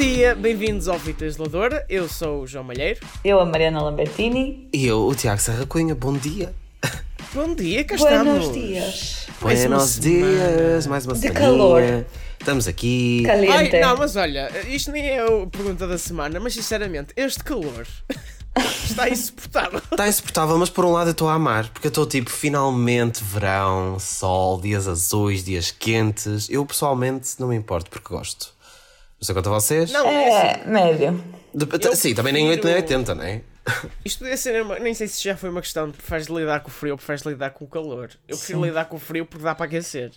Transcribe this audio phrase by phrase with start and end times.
[0.00, 1.84] dia, bem-vindos ao Fita Isoladora.
[1.86, 3.00] Eu sou o João Malheiro.
[3.22, 4.66] Eu, a Mariana Lambertini.
[4.72, 6.54] E eu, o Tiago Serra Cunha, bom dia.
[7.34, 8.46] Bom dia, cá estamos.
[8.46, 9.26] Buenos dias.
[9.42, 11.40] Mais uma Buenos dias, mais uma De semaninha.
[11.40, 11.82] calor.
[12.40, 13.24] Estamos aqui.
[13.26, 13.76] Caliente.
[13.76, 17.86] Ai, não, mas olha, isto nem é a pergunta da semana, mas sinceramente, este calor
[18.82, 19.82] está insuportável.
[19.92, 23.22] Está insuportável, mas por um lado eu estou a amar, porque eu estou tipo, finalmente
[23.22, 26.48] verão, sol, dias azuis, dias quentes.
[26.48, 28.58] Eu pessoalmente não me importo, porque gosto.
[29.20, 29.90] Não sei quanto a vocês.
[29.92, 31.24] Não, é assim, É, médio.
[31.54, 33.40] De- eu sim, também nem 8 nem prefiro- 80, não é?
[34.04, 36.68] isto podia ser, uma- nem sei se já foi uma questão de preferes lidar com
[36.68, 38.10] o frio ou preferes lidar com o calor.
[38.26, 40.12] Eu prefiro lidar com o frio porque dá para aquecer.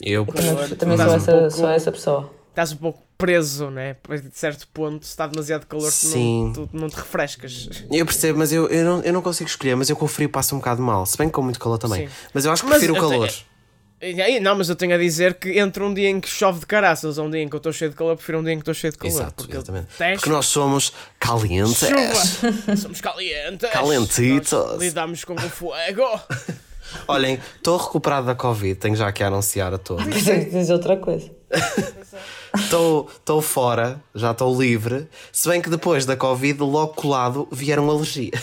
[0.00, 2.34] Eu Também, Calor, também dás sou, um essa, pouco- sou essa pessoa.
[2.50, 3.96] Estás um pouco preso, né?
[4.08, 6.52] De certo ponto, se está demasiado calor, tu não, Sim.
[6.54, 7.68] tu não te refrescas.
[7.90, 10.28] Eu percebo, mas eu, eu, não, eu não consigo escolher, mas eu com o frio
[10.28, 12.06] passo um bocado mal, se bem que com muito calor também.
[12.06, 12.14] Sim.
[12.32, 13.30] Mas eu acho que Mas prefiro o calor.
[14.42, 17.16] Não, mas eu tenho a dizer que entre um dia em que chove de caraças
[17.16, 18.62] ou um dia em que eu estou cheio de calor, prefiro um dia em que
[18.62, 19.14] estou cheio de calor.
[19.14, 19.86] Exato, porque exatamente.
[19.86, 21.78] detesto Porque nós somos calientes.
[21.78, 22.76] chuva.
[22.76, 23.70] Somos calientes.
[23.70, 24.52] Calentitos.
[24.52, 25.74] Nós Lidamos com o fogo.
[27.08, 30.04] Olhem, estou recuperado da Covid, tenho já aqui a anunciar a todos.
[30.04, 31.30] Que dizer outra coisa.
[32.56, 35.06] Estou estou fora, já estou livre.
[35.30, 38.40] Se bem que depois da Covid, logo colado, vieram alergias.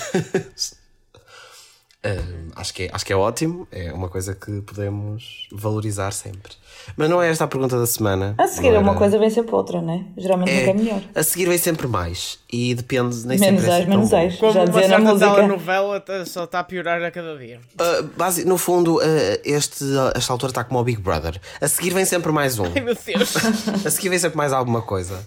[2.05, 6.51] Hum, acho, que é, acho que é ótimo, é uma coisa que podemos valorizar sempre.
[6.97, 8.35] Mas não é esta a pergunta da semana.
[8.37, 10.03] A seguir, não uma era- coisa vem sempre outra, né?
[10.17, 11.01] Geralmente nunca é melhor.
[11.15, 12.39] A seguir vem sempre mais.
[12.51, 14.17] E depende, nem Menos sempre é menos bom.
[14.19, 14.35] ex.
[14.35, 15.35] Como Já uma dizia na certa música.
[15.35, 17.61] telenovela tá- só está a piorar a cada dia.
[17.79, 19.01] Uh, basi- no fundo, uh,
[19.45, 21.39] este, esta altura está como o Big Brother.
[21.61, 22.65] A seguir vem sempre mais um.
[22.65, 23.33] Ai meu Deus.
[23.85, 25.25] A seguir vem sempre mais alguma coisa.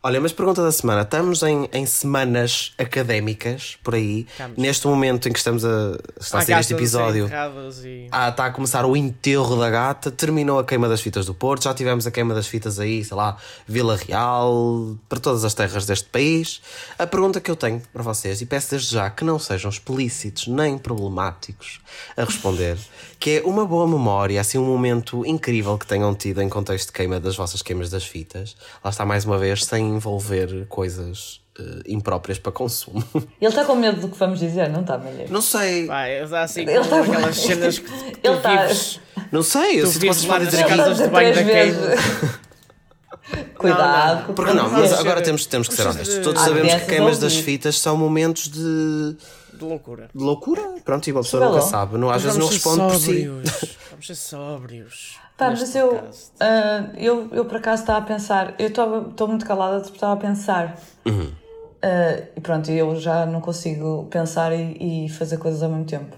[0.00, 4.56] Olha, mas pergunta da semana: estamos em, em semanas académicas por aí, Estamos.
[4.56, 5.98] neste momento em que estamos a.
[6.20, 7.28] Está a sair este episódio.
[7.84, 8.06] E...
[8.12, 11.64] Ah, está a começar o enterro da gata, terminou a queima das fitas do Porto,
[11.64, 13.36] já tivemos a queima das fitas aí, sei lá,
[13.66, 16.62] Vila Real, para todas as terras deste país.
[16.96, 20.46] A pergunta que eu tenho para vocês, e peço desde já que não sejam explícitos
[20.46, 21.80] nem problemáticos
[22.16, 22.78] a responder,
[23.20, 26.92] que é uma boa memória, assim, um momento incrível que tenham tido em contexto de
[26.92, 28.54] queima das vossas queimas das fitas.
[28.84, 33.02] Lá está mais uma vez, sem envolver coisas eh, impróprias para consumo.
[33.14, 35.32] Ele está com medo do que vamos dizer, não está, Malheiro?
[35.32, 39.00] não sei, Vai, dá assim Ele com tá- aquelas cenas que tu, Ele tá- vives.
[39.32, 41.74] não sei, eu Tu sei que vives vocês lá nas casas de banho da Três
[41.76, 41.86] queima.
[41.88, 42.04] vezes.
[43.58, 44.24] Cuidado.
[44.26, 46.18] com o Porque que não, mas agora temos, temos que ser honestos.
[46.24, 49.16] Todos Há sabemos que queimas das fitas são momentos de,
[49.58, 50.10] De loucura.
[50.14, 50.62] de loucura.
[50.84, 51.98] Pronto, e uma pessoa nunca sabe.
[51.98, 53.24] Não, às vezes não responde por si.
[53.24, 53.78] sóbrios.
[53.90, 55.18] Vamos ser sóbrios.
[55.36, 56.02] Pá, mas eu,
[56.40, 60.16] ah, eu, eu por acaso estava a pensar, eu estou muito calada porque estava a
[60.16, 60.78] pensar.
[61.06, 61.32] Uhum.
[61.82, 66.16] Ah, e pronto, eu já não consigo pensar e, e fazer coisas ao mesmo tempo.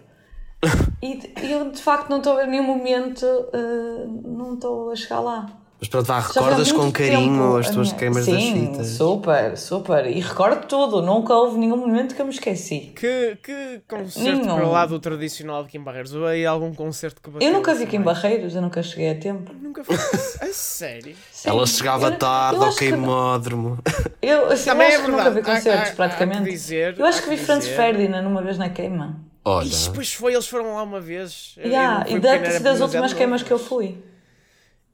[1.02, 5.20] e eu de facto não estou a ver nenhum momento, ah, não estou a chegar
[5.20, 5.60] lá.
[5.80, 8.86] Mas pronto, vá, recordas com carinho tempo as tuas queimas das Sim, fitas.
[8.88, 10.06] super, super.
[10.06, 12.92] E recordo tudo, nunca houve nenhum momento que eu me esqueci.
[12.94, 14.56] Que, que concerto Nenhum.
[14.56, 16.12] para lá do tradicional de Kim Barreiros?
[16.14, 18.02] Ou aí algum concerto que bateu Eu nunca vi assim Kim?
[18.02, 19.52] Barreiros, eu nunca cheguei a tempo.
[19.54, 19.96] Nunca foi.
[20.46, 21.16] A sério?
[21.32, 21.48] Sim.
[21.48, 23.78] Ela chegava Eu- tarde eu ao que- queimódromo.
[24.20, 25.40] Eu, assim, Também eu é acho que nunca vi.
[25.40, 26.44] Há- concertos, há- há praticamente.
[26.44, 27.66] que dizer- eu acho há que vi Franz.
[27.66, 29.18] Ferdinand uma vez na queima.
[29.42, 31.54] Olha, Ixi, depois foi, eles foram lá uma vez.
[31.56, 33.96] Yeah, fui e da, das últimas queimas que eu fui.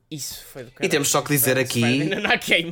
[0.09, 1.83] Isso foi do e temos só que dizer aqui.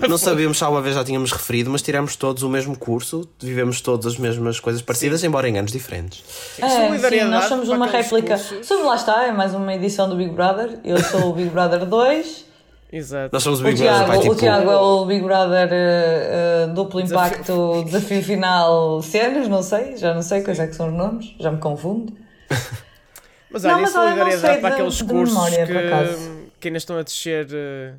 [0.00, 0.18] Não foi.
[0.18, 4.06] sabemos se alguma vez já tínhamos referido, mas tiramos todos o mesmo curso, vivemos todas
[4.06, 6.22] as mesmas coisas parecidas, embora em anos diferentes.
[6.60, 8.36] É, sim, Solidariedade nós somos uma réplica.
[8.38, 8.64] cursos.
[8.66, 10.78] Somos, lá está, é mais uma edição do Big Brother.
[10.84, 12.44] Eu sou o Big Brother 2.
[12.92, 13.30] Exato.
[13.32, 15.68] Nós somos o O Big Brother, Tiago, pai, o tipo, Tiago é o Big Brother
[15.72, 17.26] eh, duplo Desafio.
[17.32, 21.34] impacto, desafio final, cenas, não sei, já não sei quais é que são os nomes,
[21.40, 22.12] já me confundo.
[23.50, 25.66] Mas Não, olha, mas em olha, não solidariedade sei para de- aqueles de cursos memória,
[25.66, 26.43] por acaso.
[26.64, 27.94] Que, ainda estão a descer eh,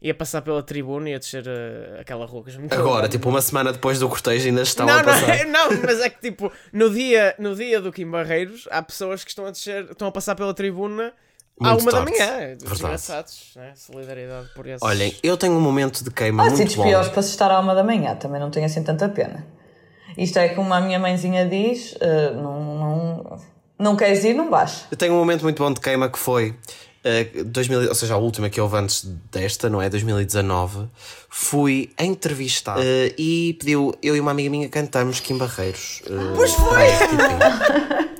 [0.00, 2.44] e a passar pela tribuna e a descer eh, aquela rua.
[2.70, 5.46] Agora, tipo, uma semana depois do cortejo ainda estão não, a passar.
[5.46, 9.22] não, não, mas é que tipo, no dia, no dia do Kim Barreiros, há pessoas
[9.22, 11.12] que estão a descer, estão a passar pela tribuna
[11.60, 12.12] à Muito uma da torto.
[12.12, 12.56] manhã.
[12.56, 13.72] Desgraçados, né?
[13.76, 14.82] Solidariedade por esses.
[14.82, 17.60] Olhem, eu tenho um momento de queima Há muito sítios piores para se estar à
[17.60, 19.46] uma da manhã, também não tenho assim tanta pena.
[20.18, 23.40] Isto é como a minha mãezinha diz: eh, não, não,
[23.78, 24.86] não queres ir, não vais.
[24.90, 26.54] Eu tenho um momento muito bom de queima que foi.
[27.04, 29.88] Eh, 2000, ou seja, a última que houve antes desta, não é?
[29.90, 30.86] 2019,
[31.28, 36.02] fui entrevistar eh, e pediu, eu e uma amiga minha cantamos Kim Barreiros.
[36.06, 36.86] eh, Pois foi!
[36.86, 38.12] EP.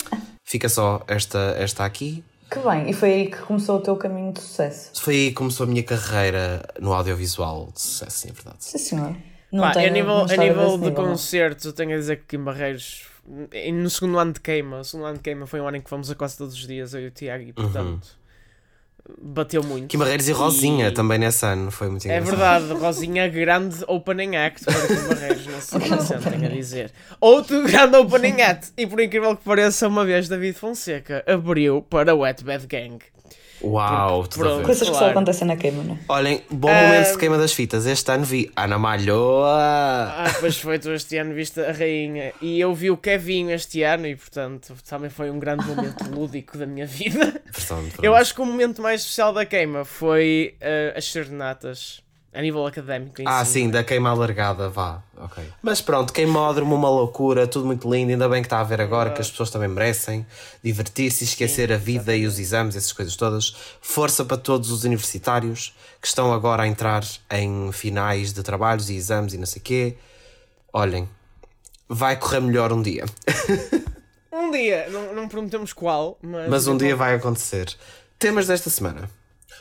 [0.44, 2.23] Fica só esta, esta aqui.
[2.50, 4.90] Que bem, e foi aí que começou o teu caminho de sucesso.
[5.00, 8.56] Foi aí que começou a minha carreira no audiovisual de sucesso, sim, é verdade.
[8.61, 9.17] Sim, senhor.
[9.50, 10.38] Não Pá, tenho a nível, a nível
[10.79, 11.11] de nível, não.
[11.11, 13.05] concertos, eu tenho a dizer que Kim Barreiros,
[13.73, 15.88] no segundo ano de queima, o segundo ano de queima foi um ano em que
[15.88, 18.06] fomos a quase todos os dias, eu e o Tiago, e portanto,
[19.20, 19.88] bateu muito.
[19.88, 22.64] Kim Barreiros e Rosinha também nesse ano, foi muito É engraçado.
[22.66, 26.93] verdade, Rosinha, grande opening act para Kim Barreiros nesse ano, tenho a dizer.
[27.20, 32.14] Outro grande opening act, e por incrível que pareça, uma vez David Fonseca abriu para
[32.14, 32.99] Wet Bad Gang.
[33.62, 34.64] Uau, Porque, tudo pronto.
[34.64, 35.99] Coisas que só acontecem na queima, não é?
[36.09, 37.87] Olhem, bom Ah, momento de queima das fitas.
[37.87, 39.49] Este ano vi Ana Malhoa.
[39.53, 42.32] Ah, pois foi, tu este ano viste a rainha.
[42.41, 46.59] E eu vi o Kevin este ano e, portanto, também foi um grande momento lúdico
[46.59, 47.26] da minha vida.
[47.50, 52.03] De Eu acho que o momento mais especial da queima foi eh, as serenatas,
[52.34, 53.20] a nível académico.
[53.20, 53.52] em Ah, si.
[53.52, 55.02] sim, da queima alargada, vá.
[55.19, 55.44] Ok.
[55.62, 58.11] Mas pronto, queimódromo, uma loucura, tudo muito lindo.
[58.11, 60.26] Ainda bem que está a ver agora que as pessoas também merecem
[60.62, 63.55] divertir-se, esquecer a vida e os exames, essas coisas todas.
[63.81, 68.94] Força para todos os universitários que estão agora a entrar em finais de trabalhos e
[68.96, 69.96] exames e não sei o quê.
[70.73, 71.08] Olhem,
[71.88, 73.05] vai correr melhor um dia.
[74.34, 76.49] Um dia, não, não prometemos qual, mas.
[76.49, 77.76] Mas um dia vai acontecer.
[78.19, 79.08] Temas desta semana.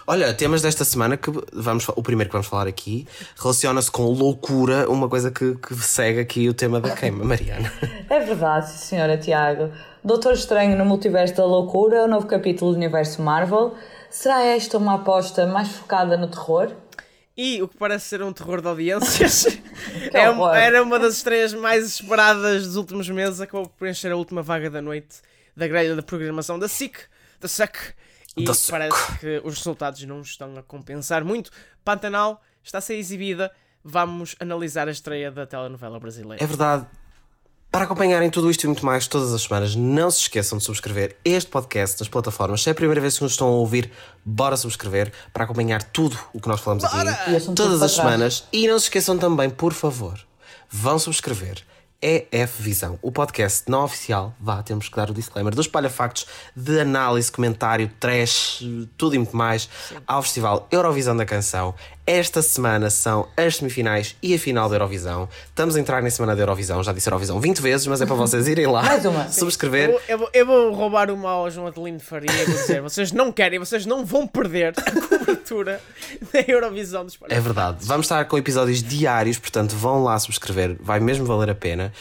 [0.08, 3.08] Olha, temas desta semana que vamos o primeiro que vamos falar aqui
[3.40, 7.72] relaciona-se com loucura, uma coisa que, que segue aqui o tema da queima, Mariana.
[8.10, 9.72] É verdade, senhora Tiago.
[10.04, 13.76] Doutor Estranho no Multiverso da Loucura, o novo capítulo do universo Marvel.
[14.10, 16.72] Será esta uma aposta mais focada no terror?
[17.38, 19.46] E o que parece ser um terror de audiências
[20.14, 23.40] é um- era uma das estreias mais esperadas dos últimos meses.
[23.40, 25.22] Acabou por preencher a última vaga da noite
[25.56, 26.98] da grelha da programação da SIC,
[27.40, 27.76] da SEC.
[28.36, 31.52] E Da parece que os resultados não estão a compensar muito.
[31.84, 33.52] Pantanal está a ser exibida.
[33.84, 36.44] Vamos analisar a estreia da telenovela brasileira.
[36.44, 36.86] É verdade.
[37.72, 41.16] Para acompanharem tudo isto e muito mais todas as semanas, não se esqueçam de subscrever
[41.24, 42.62] este podcast nas plataformas.
[42.62, 43.90] Se é a primeira vez que nos estão a ouvir,
[44.26, 48.44] bora subscrever para acompanhar tudo o que nós falamos E aqui todas as semanas.
[48.52, 50.20] E não se esqueçam também, por favor,
[50.70, 51.64] vão subscrever.
[52.02, 56.26] EF Visão, o podcast não oficial, vá, temos que dar o disclaimer, dos palhafactos
[56.56, 58.64] de análise, comentário, trash,
[58.98, 59.70] tudo e muito mais,
[60.08, 61.76] ao Festival Eurovisão da Canção.
[62.06, 65.30] Esta semana são as semifinais e a final da Eurovisão.
[65.46, 68.16] Estamos a entrar na semana da Eurovisão, já disse Eurovisão 20 vezes, mas é para
[68.16, 69.28] vocês irem lá Mais uma.
[69.32, 69.92] subscrever.
[69.92, 73.12] Eu, eu vou- eu vou roubar uma ao João Adelino Faria e vou dizer: vocês
[73.12, 75.80] não querem, vocês não vão perder a cobertura
[76.34, 77.78] da Eurovisão dos É verdade.
[77.82, 81.94] Vamos estar com episódios diários, portanto vão lá subscrever, vai mesmo valer a pena.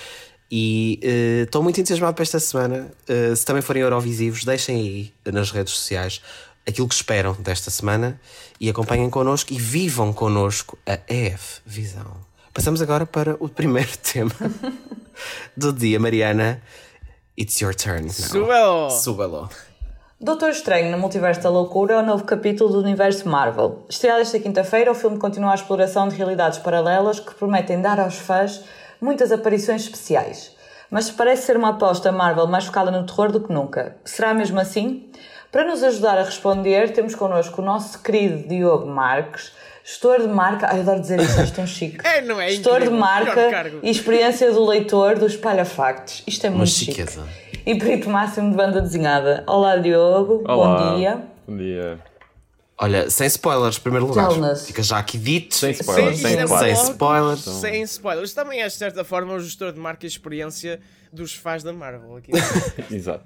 [0.53, 2.91] E eh, estou muito entusiasmado para esta semana.
[3.06, 6.20] Eh, se também forem Eurovisivos, deixem aí nas redes sociais
[6.70, 8.20] aquilo que esperam desta semana
[8.58, 12.12] e acompanhem connosco e vivam connosco a EF Visão.
[12.52, 14.32] Passamos agora para o primeiro tema
[15.56, 16.62] do dia, Mariana.
[17.38, 18.02] It's your turn.
[18.02, 18.12] now.
[18.12, 18.90] Suba-lo.
[18.90, 19.50] Suba-lo.
[20.20, 23.87] Doutor Estranho no Multiverso da Loucura é o novo capítulo do universo Marvel.
[23.88, 28.17] Estreado esta quinta-feira, o filme continua a exploração de realidades paralelas que prometem dar aos
[28.17, 28.62] fãs
[29.00, 30.55] muitas aparições especiais.
[30.90, 33.96] Mas parece ser uma aposta Marvel mais focada no terror do que nunca.
[34.05, 35.08] Será mesmo assim?
[35.50, 39.50] Para nos ajudar a responder, temos connosco o nosso querido Diogo Marques,
[39.85, 40.69] gestor de marca.
[40.70, 41.99] Ai, eu adoro dizer isso, és tão chique.
[42.06, 42.50] É, não é?
[42.50, 43.00] Gestor de Incrível.
[43.00, 46.23] Marca e experiência do leitor do Espalha Factos.
[46.25, 46.93] Isto é muito chique.
[46.93, 47.26] chiqueza.
[47.67, 49.43] E perito máximo de banda desenhada.
[49.47, 50.44] Olá, Diogo.
[50.47, 50.79] Olá.
[50.79, 51.20] Bom dia.
[51.49, 52.09] Bom dia.
[52.82, 54.29] Olha, sem spoilers, em primeiro lugar.
[54.29, 54.67] Tell-nos.
[54.67, 55.55] Fica já aqui dito.
[55.55, 56.79] Sem spoilers, Sim, sem Sem spoilers.
[56.79, 57.41] logo- spoilers.
[57.41, 58.32] Sem spoilers.
[58.32, 60.81] Também é, de certa forma, o gestor de marca e experiência
[61.12, 62.17] dos fãs da Marvel.
[62.17, 62.31] Aqui.
[62.94, 63.25] Exato.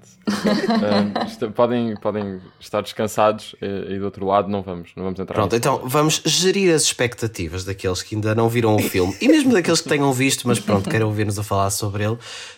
[1.27, 5.35] Isto- podem, podem estar descansados eh, e do outro lado não vamos, não vamos entrar.
[5.35, 5.57] Pronto, nisso.
[5.57, 9.81] então vamos gerir as expectativas daqueles que ainda não viram o filme e mesmo daqueles
[9.81, 12.17] que tenham visto, mas pronto, queiram ouvir-nos a falar sobre ele.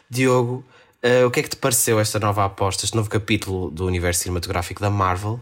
[0.09, 0.63] Diogo,
[1.03, 4.21] eh, o que é que te pareceu esta nova aposta, este novo capítulo do universo
[4.23, 5.39] cinematográfico da Marvel?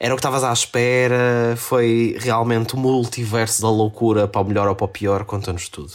[0.00, 1.56] Era o que estavas à espera?
[1.56, 5.24] Foi realmente o multiverso da loucura para o melhor ou para o pior?
[5.24, 5.92] Conta-nos tudo.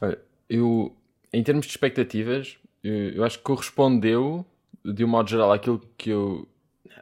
[0.00, 0.94] Olha, eu,
[1.32, 4.44] em termos de expectativas, eu, acho que correspondeu,
[4.84, 6.46] de um modo geral, àquilo que eu.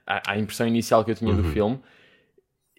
[0.07, 1.79] à, à impressão inicial que eu tinha do filme,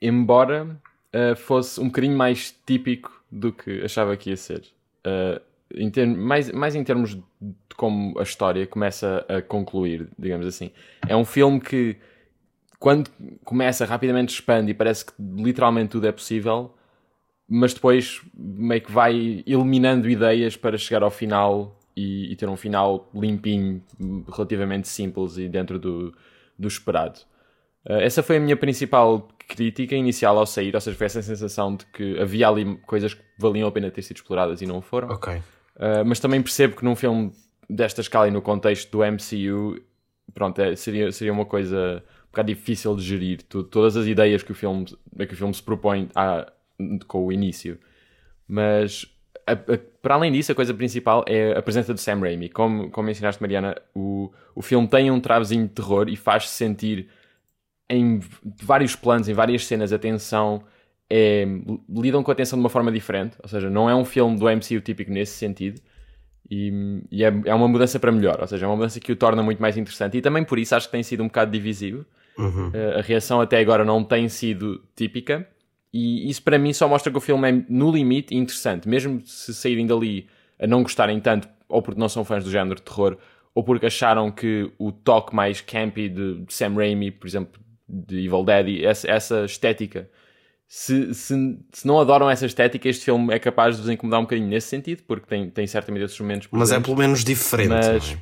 [0.01, 0.79] embora
[1.13, 4.63] ah, fosse um bocadinho mais típico do que achava que ia ser.
[5.03, 5.39] Ah,
[5.75, 7.23] em termos, mais, mais em termos de
[7.75, 10.71] como a história começa a concluir, digamos assim.
[11.07, 11.97] É um filme que,
[12.83, 13.09] quando
[13.45, 16.75] começa, rapidamente expande e parece que literalmente tudo é possível,
[17.47, 22.57] mas depois meio que vai eliminando ideias para chegar ao final e, e ter um
[22.57, 23.81] final limpinho,
[24.29, 26.13] relativamente simples e dentro do,
[26.59, 27.21] do esperado.
[27.85, 31.77] Uh, essa foi a minha principal crítica inicial ao sair, ou seja, foi essa sensação
[31.77, 35.07] de que havia ali coisas que valiam a pena ter sido exploradas e não foram.
[35.07, 35.35] Ok.
[35.35, 37.31] Uh, mas também percebo que num filme
[37.69, 39.81] desta escala e no contexto do MCU,
[40.33, 43.43] pronto, é- seria, seria uma coisa bocado difícil de gerir.
[43.43, 44.85] Tu- todas as ideias que o filme,
[45.27, 46.51] que o filme se propõe a-
[47.07, 47.79] com o início.
[48.47, 49.05] Mas,
[49.47, 52.49] a- a- para além disso, a coisa principal é a presença de Sam Raimi.
[52.49, 57.09] Como, como mencionaste, Mariana, o, o filme tem um travozinho de terror e faz-se sentir
[57.89, 58.19] em
[58.63, 60.63] vários planos, em várias cenas, a tensão
[61.09, 61.45] é,
[61.89, 63.37] lidam com a tensão de uma forma diferente.
[63.43, 65.81] Ou seja, não é um filme do MCU típico nesse sentido.
[66.49, 68.39] E, e é, é, uma mudança para melhor.
[68.41, 70.17] Ou seja, é uma mudança que o torna muito mais interessante.
[70.17, 72.05] E também por isso acho que tem sido um bocado divisivo.
[72.37, 72.69] Uhum.
[72.69, 75.47] Uh, a reação até agora não tem sido típica.
[75.93, 78.87] E isso para mim só mostra que o filme é no limite interessante.
[78.87, 80.27] Mesmo se saírem dali
[80.59, 83.17] a não gostarem tanto, ou porque não são fãs do género de terror,
[83.53, 88.43] ou porque acharam que o toque mais campy de Sam Raimi, por exemplo, de Evil
[88.43, 90.09] Dead, essa, essa estética,
[90.67, 94.23] se, se, se, não adoram essa estética, este filme é capaz de vos incomodar um
[94.23, 96.47] bocadinho nesse sentido, porque tem, tem certamente esses momentos.
[96.51, 97.69] Mas é pelo menos diferente.
[97.69, 98.17] Mas, é?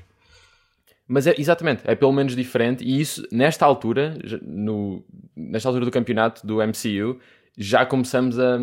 [1.12, 5.03] Mas é, exatamente, é pelo menos diferente, e isso, nesta altura, no,
[5.36, 7.20] nesta altura do campeonato do MCU,
[7.58, 8.58] já começamos a,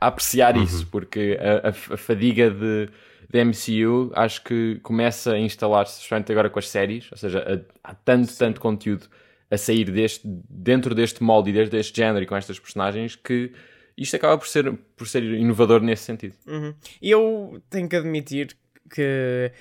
[0.00, 0.64] a apreciar uhum.
[0.64, 2.88] isso, porque a, a, a fadiga de,
[3.30, 7.94] de MCU acho que começa a instalar-se, especialmente agora com as séries, ou seja, há
[7.94, 9.06] tanto, tanto conteúdo
[9.48, 13.52] a sair deste, dentro deste molde e desde este género e com estas personagens que
[13.96, 16.34] isto acaba por ser, por ser inovador nesse sentido.
[16.44, 16.74] Uhum.
[17.00, 18.56] Eu tenho que admitir
[18.92, 19.52] que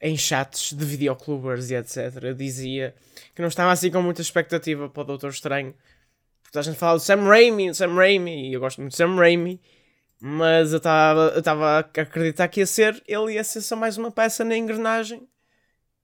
[0.00, 2.34] em chats de videoclubers e etc.
[2.36, 2.94] dizia
[3.34, 5.74] que não estava assim com muita expectativa para o Doutor Estranho
[6.50, 9.14] porque a gente fala do Sam Raimi, Sam Raimi, e eu gosto muito de Sam
[9.14, 9.60] Raimi,
[10.20, 14.44] mas eu estava a acreditar que ia ser, ele ia ser só mais uma peça
[14.44, 15.28] na engrenagem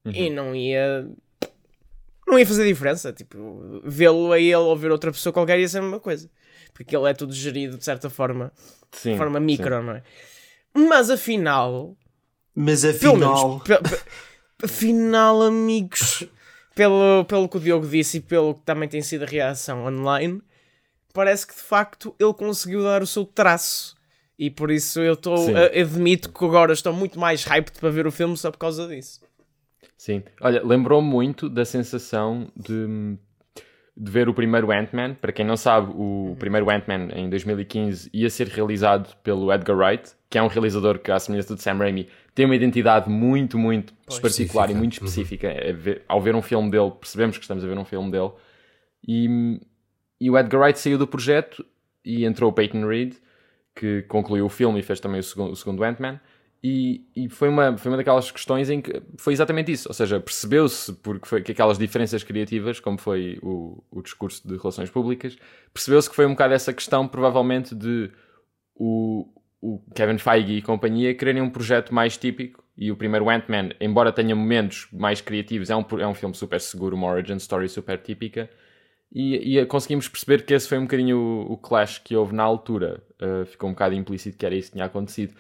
[0.04, 0.12] uhum.
[0.12, 1.04] e não ia.
[2.28, 3.12] Não ia fazer diferença.
[3.12, 6.30] Tipo, vê-lo a ele ou ver outra pessoa qualquer ia ser a mesma coisa.
[6.72, 8.52] Porque ele é tudo gerido de certa forma,
[8.92, 9.84] sim, de forma micro, sim.
[9.84, 10.02] não é?
[10.72, 11.96] Mas afinal.
[12.56, 13.62] Mas afinal.
[13.68, 14.04] Menos,
[14.64, 16.26] afinal, amigos
[16.74, 20.42] pelo, pelo que o Diogo disse e pelo que também tem sido a reação online,
[21.12, 23.96] parece que de facto ele conseguiu dar o seu traço.
[24.38, 25.56] E por isso eu estou.
[25.56, 29.20] Admito que agora estou muito mais hyped para ver o filme só por causa disso.
[29.96, 30.22] Sim.
[30.42, 33.16] Olha, lembrou muito da sensação de,
[33.96, 35.14] de ver o primeiro Ant-Man.
[35.14, 40.12] Para quem não sabe, o primeiro Ant-Man em 2015 ia ser realizado pelo Edgar Wright,
[40.28, 43.94] que é um realizador que, à semelhança de Sam Raimi, tem uma identidade muito, muito
[44.06, 44.72] pois, particular específica.
[44.72, 45.06] e muito uhum.
[45.06, 45.48] específica.
[45.48, 45.70] Uhum.
[45.70, 48.32] É ver, ao ver um filme dele, percebemos que estamos a ver um filme dele.
[49.08, 49.60] E,
[50.20, 51.64] e o Edgar Wright saiu do projeto
[52.04, 53.14] e entrou o Peyton Reed,
[53.74, 56.20] que concluiu o filme e fez também o segundo, o segundo Ant-Man.
[56.62, 59.88] E, e, foi, uma, foi uma daquelas questões em que foi exatamente isso.
[59.88, 64.56] Ou seja, percebeu-se porque foi que aquelas diferenças criativas, como foi o, o discurso de
[64.56, 65.36] relações públicas,
[65.72, 68.10] percebeu-se que foi um bocado essa questão, provavelmente, de
[68.74, 69.28] o,
[69.60, 74.12] o Kevin Feige e companhia quererem um projeto mais típico e o primeiro Ant-Man, embora
[74.12, 77.98] tenha momentos mais criativos, é um, é um filme super seguro, uma origin story super
[77.98, 78.50] típica
[79.10, 82.42] e, e conseguimos perceber que esse foi um bocadinho o, o clash que houve na
[82.42, 85.34] altura uh, ficou um bocado implícito que era isso que tinha acontecido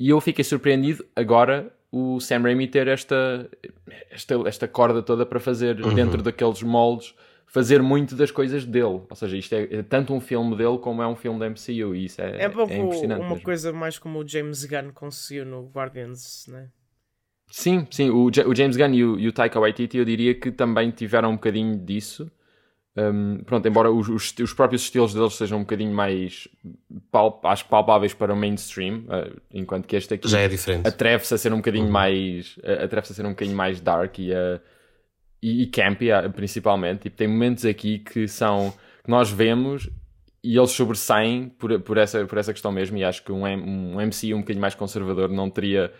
[0.00, 3.48] e eu fiquei surpreendido agora o Sam Raimi ter esta,
[4.10, 5.94] esta, esta corda toda para fazer uhum.
[5.94, 7.14] dentro daqueles moldes
[7.50, 9.02] fazer muito das coisas dele.
[9.08, 11.94] Ou seja, isto é, é, tanto um filme dele como é um filme da MCU.
[11.94, 13.20] E isso é, é, pouco é impressionante.
[13.20, 13.44] uma mesmo.
[13.44, 16.68] coisa mais como o James Gunn conseguiu no Guardians, né?
[17.48, 18.08] Sim, sim.
[18.08, 21.30] O, o James Gunn e o, e o Taika Waititi eu diria que também tiveram
[21.30, 22.30] um bocadinho disso.
[23.00, 26.48] Um, pronto, embora os, os, os, próprios estilos deles sejam um bocadinho mais
[27.10, 30.86] palp, acho palpáveis para o mainstream, uh, enquanto que este aqui já é diferente.
[30.86, 31.92] Atreve-se a ser um bocadinho uhum.
[31.92, 34.60] mais uh, atreve-se a ser um bocadinho mais dark e a
[35.42, 37.02] e, e campy principalmente.
[37.02, 39.88] Tipo, tem momentos aqui que são que nós vemos
[40.42, 42.96] e eles sobressaem por, por, essa, por essa questão mesmo.
[42.96, 45.92] E acho que um, um MC um bocadinho mais conservador não teria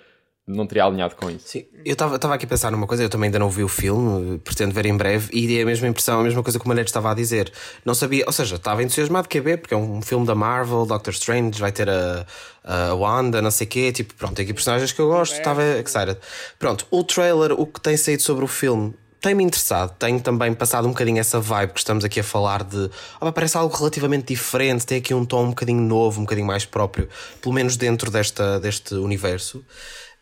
[0.47, 1.49] não teria alinhado com isso.
[1.49, 4.39] Sim, eu estava aqui a pensar numa coisa, eu também ainda não vi o filme,
[4.39, 6.89] pretendo ver em breve, e é a mesma impressão, a mesma coisa que o Manete
[6.89, 7.53] estava a dizer.
[7.85, 11.13] Não sabia, ou seja, estava entusiasmado de ver, porque é um filme da Marvel, Doctor
[11.13, 12.27] Strange, vai ter a,
[12.65, 15.63] a Wanda, não sei o quê, tipo, pronto, tem aqui personagens que eu gosto, estava
[15.79, 16.19] excited.
[16.59, 20.87] Pronto, o trailer, o que tem saído sobre o filme, tem-me interessado, tenho também passado
[20.87, 24.87] um bocadinho essa vibe que estamos aqui a falar de oh, parece algo relativamente diferente,
[24.87, 27.07] tem aqui um tom um bocadinho novo, um bocadinho mais próprio,
[27.41, 29.63] pelo menos dentro desta, deste universo.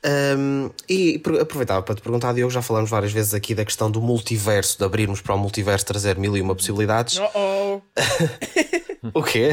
[0.05, 4.01] Um, e aproveitava para te perguntar, Diogo, já falamos várias vezes aqui da questão do
[4.01, 7.19] multiverso, de abrirmos para o multiverso trazer mil e uma possibilidades.
[7.19, 7.83] Oh oh!
[9.19, 9.51] o quê?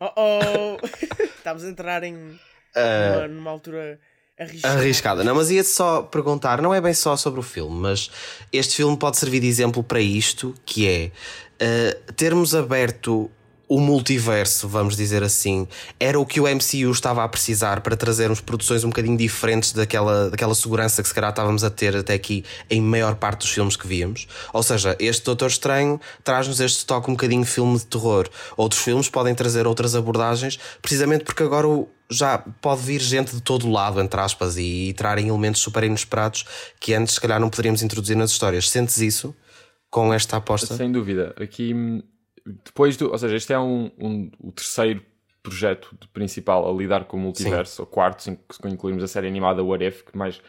[0.00, 0.86] Oh oh!
[1.38, 3.28] Estamos a entrar em uh...
[3.28, 3.98] numa, altura
[4.38, 4.74] Arriscada.
[4.78, 5.24] Arriscada.
[5.24, 8.10] Não, mas ia só perguntar, não é bem só sobre o filme, mas
[8.52, 11.10] este filme pode servir de exemplo para isto, que é
[11.64, 13.30] uh, termos aberto
[13.68, 15.66] o multiverso, vamos dizer assim,
[15.98, 20.30] era o que o MCU estava a precisar para trazermos produções um bocadinho diferentes daquela,
[20.30, 23.76] daquela segurança que se calhar estávamos a ter até aqui em maior parte dos filmes
[23.76, 24.28] que víamos.
[24.52, 28.28] Ou seja, este Doutor Estranho traz-nos este toque um bocadinho filme de terror.
[28.56, 31.66] Outros filmes podem trazer outras abordagens, precisamente porque agora
[32.08, 36.44] já pode vir gente de todo lado, entre aspas, e, e trarem elementos super inesperados
[36.78, 38.70] que antes, se calhar, não poderíamos introduzir nas histórias.
[38.70, 39.34] Sentes isso?
[39.90, 40.76] com esta aposta?
[40.76, 41.34] Sem dúvida.
[41.40, 41.72] Aqui,
[42.46, 43.10] depois do.
[43.10, 45.02] Ou seja, este é um, um o terceiro
[45.42, 47.82] projeto principal a lidar com o multiverso, Sim.
[47.82, 50.42] o quarto, se incluirmos a série animada What If, que mais,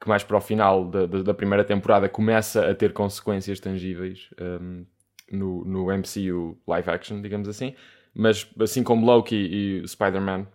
[0.00, 4.30] que mais para o final da, da, da primeira temporada começa a ter consequências tangíveis
[4.40, 4.86] um,
[5.30, 7.74] no, no MCU live action, digamos assim.
[8.14, 10.46] Mas assim como Loki e Spider-Man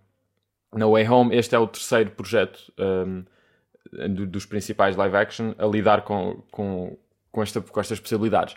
[0.73, 3.25] No Way Home, este é o terceiro projeto um,
[4.25, 6.97] dos principais live action a lidar com, com,
[7.31, 8.55] com, esta, com estas possibilidades.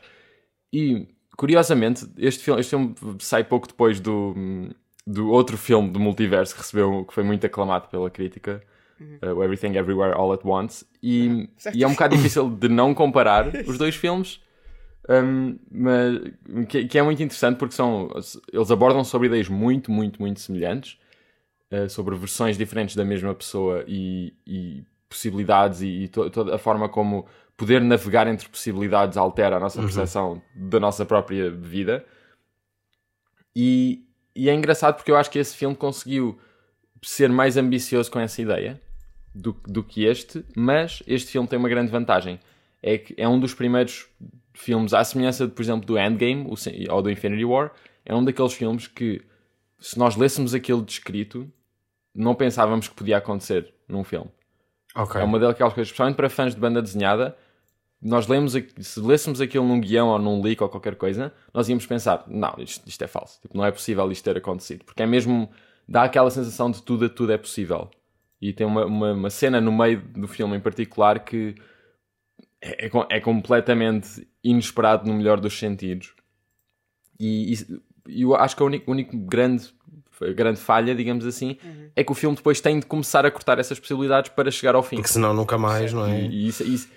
[0.73, 1.09] E
[1.41, 4.35] curiosamente, este filme, este filme sai pouco depois do,
[5.07, 8.63] do outro filme do multiverso que recebeu, que foi muito aclamado pela crítica,
[9.01, 9.19] uhum.
[9.23, 13.51] uh, Everything Everywhere All at Once, e, e, é um bocado difícil de não comparar
[13.67, 14.39] os dois filmes,
[15.09, 18.11] um, mas, que, que, é muito interessante porque são,
[18.53, 20.99] eles abordam sobre ideias muito, muito, muito semelhantes,
[21.73, 26.59] uh, sobre versões diferentes da mesma pessoa e, e possibilidades e, e to, toda a
[26.59, 27.27] forma como
[27.57, 29.85] poder navegar entre possibilidades altera a nossa uhum.
[29.85, 32.07] percepção da nossa própria vida.
[33.55, 36.39] E, e é engraçado porque eu acho que esse filme conseguiu
[37.03, 38.81] ser mais ambicioso com essa ideia
[39.35, 42.39] do, do que este, mas este filme tem uma grande vantagem.
[42.83, 44.09] É que é um dos primeiros
[44.55, 46.49] filmes, à semelhança, por exemplo, do Endgame
[46.89, 47.73] ou do Infinity War,
[48.05, 49.21] é um daqueles filmes que,
[49.79, 51.51] se nós lêssemos aquilo descrito,
[52.15, 54.31] não pensávamos que podia acontecer num filme.
[54.95, 55.21] Okay.
[55.21, 57.37] É uma daquelas coisas, especialmente para fãs de banda desenhada,
[58.03, 61.87] nós lemos, se lêssemos aquilo num guião ou num leak ou qualquer coisa, nós íamos
[61.87, 65.07] pensar, não, isto, isto é falso, tipo, não é possível isto ter acontecido, porque é
[65.07, 65.51] mesmo,
[65.87, 67.91] dá aquela sensação de tudo a tudo é possível.
[68.41, 71.55] E tem uma, uma, uma cena no meio do filme em particular que
[72.61, 76.15] é, é, é completamente inesperado no melhor dos sentidos.
[77.19, 77.53] E,
[78.09, 79.75] e eu acho que a única, única grande,
[80.35, 81.91] grande falha, digamos assim, uhum.
[81.97, 84.83] é que o filme depois tem de começar a cortar essas possibilidades para chegar ao
[84.83, 84.97] fim.
[84.97, 86.21] Porque senão nunca mais, não é?
[86.21, 86.89] E, e isso, isso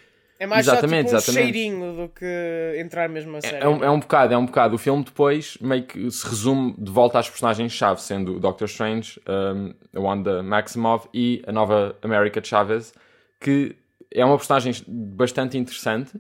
[0.43, 1.53] é mais exatamente, só tipo um exatamente.
[1.53, 3.55] cheirinho do que entrar mesmo a série.
[3.55, 4.75] É, é, um, é um bocado, é um bocado.
[4.75, 9.21] O filme depois meio que se resume de volta às personagens-chave, sendo o Doctor Strange,
[9.25, 12.93] um, a Wanda Maximoff e a nova America Chavez,
[13.39, 13.75] que
[14.11, 16.11] é uma personagem bastante interessante,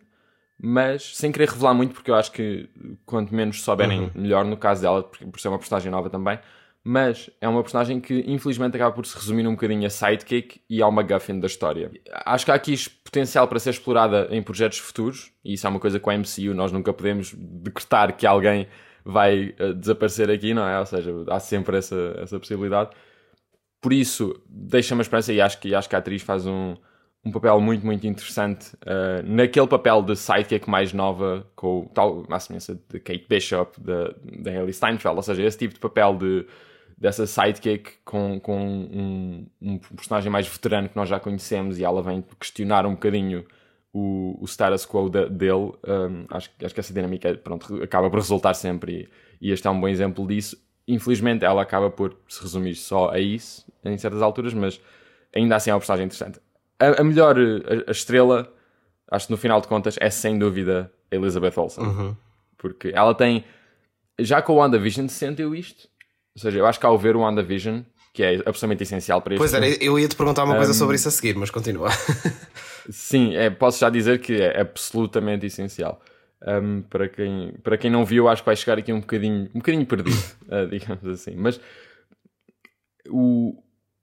[0.57, 2.69] mas sem querer revelar muito, porque eu acho que
[3.05, 4.11] quanto menos souberem, uhum.
[4.15, 6.39] melhor no caso dela, por ser uma personagem nova também
[6.83, 10.81] mas é uma personagem que infelizmente acaba por se resumir um bocadinho a sidekick e
[10.81, 11.89] ao MacGuffin da história.
[12.25, 15.79] Acho que há aqui potencial para ser explorada em projetos futuros, e isso é uma
[15.79, 18.67] coisa com a MCU nós nunca podemos decretar que alguém
[19.05, 20.79] vai uh, desaparecer aqui, não é?
[20.79, 22.91] Ou seja, há sempre essa, essa possibilidade.
[23.81, 26.75] Por isso, deixa-me a esperança e acho que, acho que a atriz faz um,
[27.23, 32.39] um papel muito, muito interessante uh, naquele papel de sidekick mais nova, com tal, a
[32.39, 36.45] semelhança de Kate Bishop, da Hayley Steinfeld, ou seja, esse tipo de papel de
[37.03, 42.01] dessa sidekick com, com um, um, personagem mais veterano que nós já conhecemos e ela
[42.01, 43.45] vem questionar um bocadinho
[43.91, 45.73] o, o status quo de, dele.
[45.85, 49.09] Um, acho, acho que essa dinâmica pronto, acaba por resultar sempre
[49.41, 50.57] e, e este é um bom exemplo disso.
[50.87, 54.79] Infelizmente ela acaba por se resumir só a isso em certas alturas, mas
[55.35, 56.39] ainda assim é uma personagem interessante.
[56.79, 58.49] A, a melhor a, a, estrela,
[59.11, 61.83] acho que no final de contas, é sem dúvida Elizabeth Olsen.
[61.83, 62.15] Uhum.
[62.57, 63.43] Porque ela tem.
[64.19, 65.89] Já com o WandaVision sentiu isto
[66.35, 69.39] ou seja, eu acho que ao ver o WandaVision, que é absolutamente essencial para este
[69.39, 71.89] Pois era, eu ia te perguntar uma coisa um, sobre isso a seguir, mas continua.
[72.89, 76.01] sim, é, posso já dizer que é absolutamente essencial.
[76.45, 79.59] Um, para, quem, para quem não viu, acho que vai chegar aqui um bocadinho, um
[79.59, 81.35] bocadinho perdido, uh, digamos assim.
[81.35, 81.59] Mas
[83.09, 83.55] o,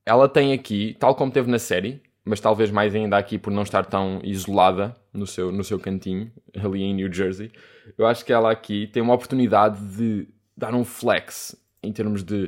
[0.06, 3.62] ela tem aqui, tal como teve na série, mas talvez mais ainda aqui por não
[3.62, 7.50] estar tão isolada no seu, no seu cantinho, ali em New Jersey,
[7.98, 12.46] eu acho que ela aqui tem uma oportunidade de dar um flex em termos de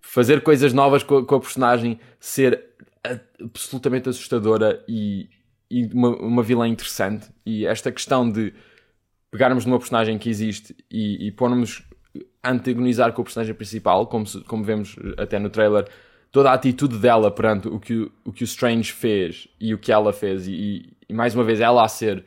[0.00, 2.62] fazer coisas novas com a, com a personagem, ser
[3.40, 5.28] absolutamente assustadora e,
[5.70, 7.28] e uma, uma, vilã interessante.
[7.44, 8.52] E esta questão de
[9.30, 11.82] pegarmos numa personagem que existe e, e pormos
[12.42, 15.86] antagonizar com o personagem principal, como, se, como vemos até no trailer,
[16.30, 19.92] toda a atitude dela perante o que o, que o Strange fez e o que
[19.92, 22.24] ela fez, e, e mais uma vez ela a ser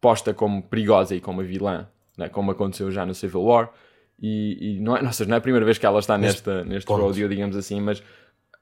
[0.00, 3.72] posta como perigosa e como a vilã, né, como aconteceu já no Civil War.
[4.20, 6.64] E, e não, é, não, seja, não é a primeira vez que ela está nesta,
[6.64, 8.02] neste rodeo, digamos assim, mas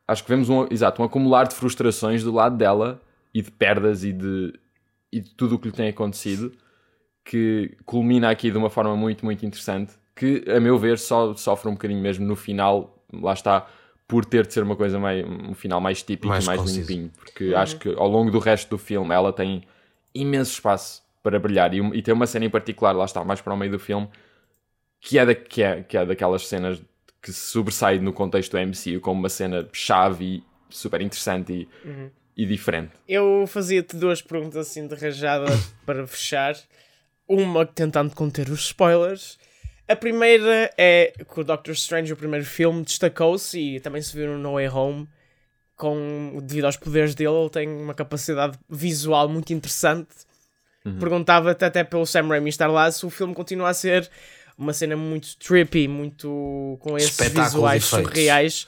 [0.06, 3.00] acho que vemos um, exato, um acumular de frustrações do lado dela
[3.32, 4.52] e de perdas e de,
[5.12, 6.52] e de tudo o que lhe tem acontecido
[7.24, 11.68] que culmina aqui de uma forma muito, muito interessante que, a meu ver, só sofre
[11.68, 13.66] um bocadinho mesmo no final, lá está,
[14.06, 17.10] por ter de ser uma coisa mais, um final mais típico mais e mais limpinho,
[17.16, 17.58] porque uhum.
[17.58, 19.64] acho que ao longo do resto do filme ela tem
[20.14, 23.54] imenso espaço para brilhar e, e tem uma cena em particular, lá está, mais para
[23.54, 24.08] o meio do filme,
[25.04, 26.82] que é, da, que é, que é daquelas cenas
[27.22, 31.86] que se sobressai no contexto do MCU como uma cena chave e super interessante e,
[31.86, 32.10] uhum.
[32.34, 32.92] e diferente.
[33.06, 35.46] Eu fazia-te duas perguntas assim de rajada
[35.84, 36.56] para fechar.
[37.28, 39.38] uma tentando conter os spoilers.
[39.86, 44.28] A primeira é que o Doctor Strange, o primeiro filme, destacou-se e também se viu
[44.28, 45.08] no No Way Home.
[45.76, 50.08] Com, devido aos poderes dele, ele tem uma capacidade visual muito interessante.
[50.84, 50.98] Uhum.
[50.98, 54.08] Perguntava-te até pelo Sam Raimi estar lá se o filme continua a ser
[54.56, 58.66] uma cena muito trippy, muito com esses visuais surreais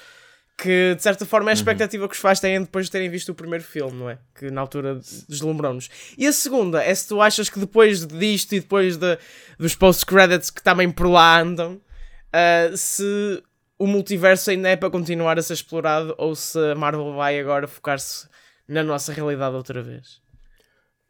[0.57, 1.59] que de certa forma é a uhum.
[1.59, 2.09] expectativa uhum.
[2.09, 4.19] que os fãs têm depois de terem visto o primeiro filme, não é?
[4.35, 5.91] Que na altura deslumbrou-nos.
[6.17, 9.19] E a segunda é se tu achas que depois disto e depois de,
[9.59, 13.43] dos post-credits que também por lá andam, uh, se
[13.79, 17.69] o multiverso ainda é para continuar a ser explorado ou se a Marvel vai agora
[17.69, 18.27] focar-se
[18.67, 20.23] na nossa realidade outra vez.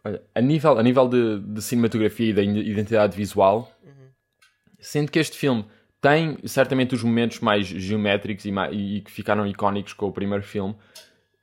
[0.04, 3.92] Olha, a nível, a nível de, de cinematografia e da identidade visual, uhum.
[4.78, 5.64] Sendo que este filme
[6.00, 10.74] tem certamente os momentos mais geométricos e, e que ficaram icónicos com o primeiro filme.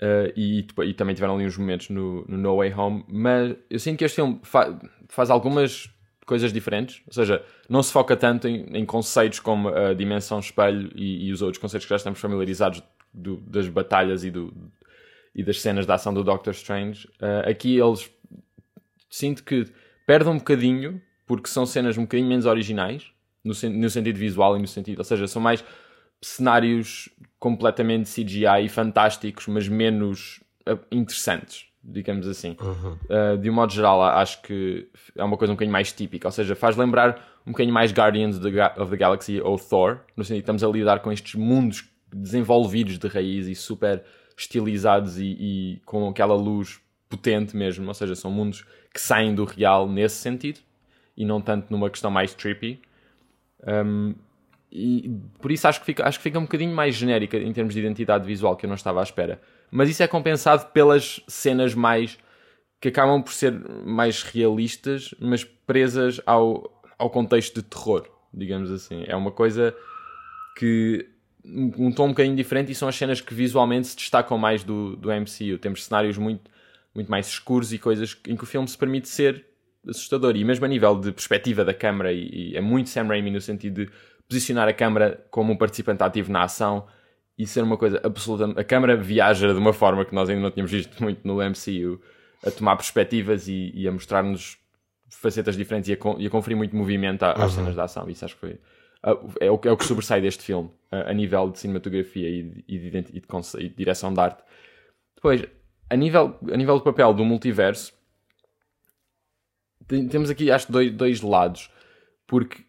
[0.01, 3.79] Uh, e, e, também tiveram ali uns momentos no, no, No Way Home, mas eu
[3.79, 5.89] sinto que este filme fa faz algumas
[6.25, 10.91] coisas diferentes, ou seja, não se foca tanto em, em conceitos como a dimensão espelho
[10.93, 14.53] e, e, os outros conceitos que já estamos familiarizados do, das batalhas e, do,
[15.33, 17.07] e das cenas de ação do Doctor Strange.
[17.21, 18.09] Uh, aqui eles
[19.09, 19.67] sinto que
[20.05, 23.12] perdem um bocadinho, porque são cenas um bocadinho menos originais,
[23.43, 25.63] no, no sentido visual e no sentido, ou seja, são mais
[26.21, 32.55] cenários completamente CGI fantásticos, mas menos uh, interessantes, digamos assim.
[32.61, 32.97] Uhum.
[33.09, 36.31] Uh, de um modo geral, acho que é uma coisa um bocadinho mais típica, ou
[36.31, 40.51] seja, faz lembrar um bocadinho mais Guardians of the Galaxy ou Thor, no sentido que
[40.51, 44.03] estamos a lidar com estes mundos desenvolvidos de raiz e super
[44.37, 46.79] estilizados e, e com aquela luz
[47.09, 50.59] potente mesmo, ou seja, são mundos que saem do real nesse sentido
[51.15, 52.81] e não tanto numa questão mais trippy.
[53.67, 54.15] Um,
[54.71, 57.75] e por isso acho que, fica, acho que fica um bocadinho mais genérica em termos
[57.75, 59.39] de identidade visual que eu não estava à espera.
[59.69, 62.17] Mas isso é compensado pelas cenas mais
[62.81, 63.53] que acabam por ser
[63.85, 69.03] mais realistas, mas presas ao, ao contexto de terror, digamos assim.
[69.07, 69.75] É uma coisa
[70.57, 71.07] que
[71.45, 74.95] um tom um bocadinho diferente e são as cenas que visualmente se destacam mais do,
[74.95, 75.57] do MCU.
[75.59, 76.49] Temos cenários muito,
[76.95, 79.45] muito mais escuros e coisas em que o filme se permite ser
[79.87, 80.35] assustador.
[80.35, 83.41] E mesmo a nível de perspectiva da câmara, e, e, é muito Sam Raimi no
[83.41, 83.91] sentido de
[84.27, 86.87] posicionar a câmara como um participante ativo na ação
[87.37, 88.59] e ser uma coisa absoluta.
[88.59, 91.99] A câmara viaja de uma forma que nós ainda não tínhamos visto muito no MCU,
[92.45, 94.57] a tomar perspectivas e, e a mostrar-nos
[95.09, 97.49] facetas diferentes e a, e a, conferir muito movimento às uhum.
[97.49, 98.09] cenas de ação.
[98.09, 98.59] Isso acho que foi.
[99.39, 102.77] É o, é o que sobressai deste filme, a, nível de cinematografia e de, e
[102.79, 104.41] de, de, de direção de arte.
[105.13, 105.43] Depois,
[105.89, 107.93] a nível, a nível do papel do multiverso,
[109.87, 111.69] temos aqui, acho, dois, dois lados.
[112.27, 112.63] Porque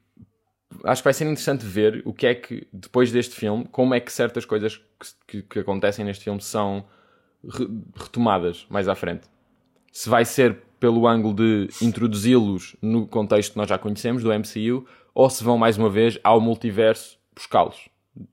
[0.84, 4.00] acho que vai ser interessante ver o que é que, depois deste filme, como é
[4.00, 4.80] que certas coisas
[5.26, 6.84] que, que, acontecem neste filme são
[7.46, 9.28] re, retomadas mais à frente.
[9.92, 14.86] Se vai ser pelo ângulo de introduzi-los no contexto que nós já conhecemos do MCU,
[15.14, 17.88] ou se vão mais uma vez ao multiverso buscá-los.
[18.16, 18.26] Ou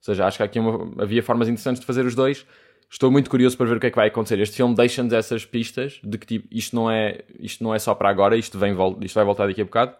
[0.00, 2.46] seja, acho que aqui uma, havia formas interessantes de fazer os dois
[2.94, 4.38] estou muito curioso para ver o que é que vai acontecer.
[4.38, 7.92] Este filme deixa-nos essas pistas de que tipo, isto, não é, isto não é só
[7.94, 9.96] para agora, isto, vem, isto vai voltar daqui a bocado.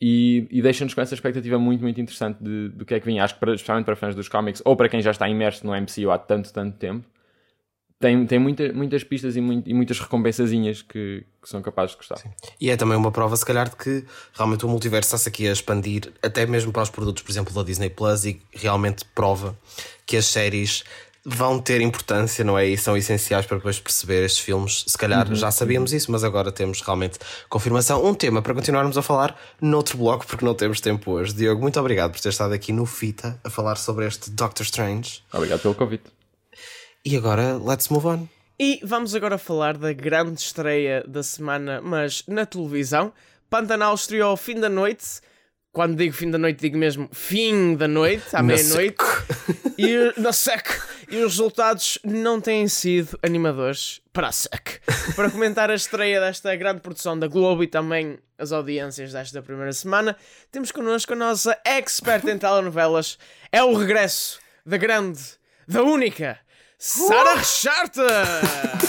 [0.00, 3.18] E, e deixa-nos com essa expectativa muito, muito interessante de, do que é que vem.
[3.18, 5.72] Acho que, para, especialmente para fãs dos cómics, ou para quem já está imerso no
[5.72, 7.04] MCU há tanto, tanto tempo,
[7.98, 11.96] tem, tem muita, muitas pistas e, muito, e muitas recompensazinhas que, que, são capazes de
[11.96, 12.18] gostar.
[12.18, 12.30] Sim.
[12.60, 15.52] E é também uma prova, se calhar, de que realmente o multiverso está-se aqui a
[15.52, 19.58] expandir, até mesmo para os produtos, por exemplo, da Disney Plus, e realmente prova
[20.06, 20.84] que as séries
[21.24, 22.66] vão ter importância, não é?
[22.66, 24.84] E são essenciais para depois perceber estes filmes.
[24.86, 25.34] Se calhar uhum.
[25.34, 28.04] já sabíamos isso, mas agora temos realmente confirmação.
[28.04, 31.32] Um tema para continuarmos a falar noutro bloco, porque não temos tempo hoje.
[31.32, 35.22] Diogo, muito obrigado por ter estado aqui no Fita a falar sobre este Doctor Strange.
[35.32, 36.04] Obrigado pelo convite.
[37.04, 38.28] E agora, let's move on.
[38.58, 43.12] E vamos agora falar da grande estreia da semana, mas na televisão.
[43.48, 45.20] Pantanal estreou ao fim da noite
[45.74, 48.96] quando digo fim da noite, digo mesmo fim da noite, à meia-noite.
[49.76, 50.64] E na SEC.
[51.14, 54.80] E os resultados não têm sido animadores para a SEC.
[55.14, 59.72] Para comentar a estreia desta grande produção da Globo e também as audiências desta primeira
[59.72, 60.16] semana,
[60.50, 63.16] temos connosco a nossa expert em telenovelas.
[63.52, 65.20] É o regresso da grande,
[65.68, 66.36] da única,
[66.76, 68.00] Sara Richarte!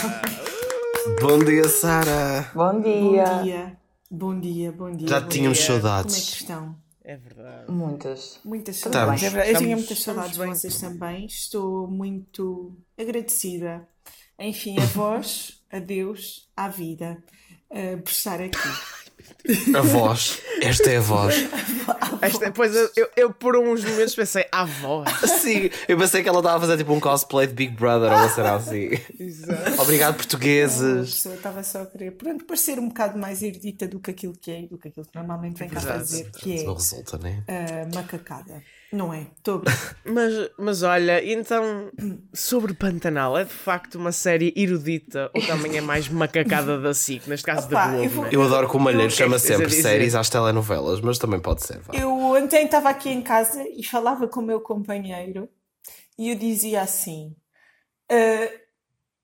[1.22, 2.50] Bom dia, Sara!
[2.56, 3.24] Bom dia!
[3.24, 3.78] Bom dia!
[4.10, 5.08] Bom dia, bom dia.
[5.08, 5.68] Já bom tínhamos dia.
[5.68, 6.16] saudades.
[6.16, 6.85] Como é que estão?
[7.08, 7.72] É verdade.
[7.72, 8.40] Muitas.
[8.44, 9.22] Muitas saudades.
[9.22, 9.52] É verdade.
[9.52, 10.50] Eu tinha muitas saudades de bem.
[10.50, 11.26] vocês também.
[11.28, 13.88] Estou muito agradecida.
[14.40, 17.24] Enfim, a vós, a Deus, à vida,
[17.70, 18.58] eh, por estar aqui.
[19.76, 20.42] A voz.
[20.62, 21.36] Esta é a voz.
[22.22, 25.08] Esta, depois eu, eu, eu por uns momentos pensei, a voz.
[25.42, 28.30] Sim, eu pensei que ela estava a fazer tipo um cosplay de Big Brother ou
[28.30, 28.90] cena assim.
[29.20, 29.82] Exato.
[29.82, 31.12] Obrigado, A portugueses.
[31.16, 34.52] pessoa estava só a querer, pronto, parecer um bocado mais erudita do que aquilo que
[34.52, 36.00] é e do que aquilo que normalmente vem cá Exato.
[36.00, 37.44] fazer, que Não é resulta, né?
[37.48, 38.64] a macacada.
[38.92, 39.28] Não é?
[39.38, 39.62] Estou.
[40.06, 41.92] Mas, mas olha, então,
[42.32, 47.28] sobre Pantanal, é de facto uma série erudita ou também é mais macacada da SIC,
[47.28, 48.30] neste caso Opa, da Globo, eu vou- né?
[48.32, 51.80] Eu adoro que o Malheiro é chama sempre séries às telenovelas, mas também pode ser.
[51.80, 51.94] vá.
[51.96, 55.50] Eu ontem estava aqui em casa e falava com o meu companheiro
[56.20, 57.36] e eu dizia assim:
[58.10, 58.50] "Ah,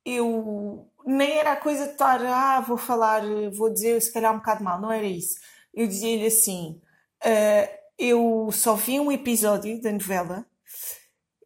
[0.06, 3.22] eu nem era a coisa de estar, ah, vou falar,
[3.56, 5.36] vou dizer se calhar um bocado mal, não era isso.
[5.74, 6.82] Eu dizia-lhe assim:
[7.24, 7.70] "Ah,
[8.02, 10.46] eu só vi um episódio da novela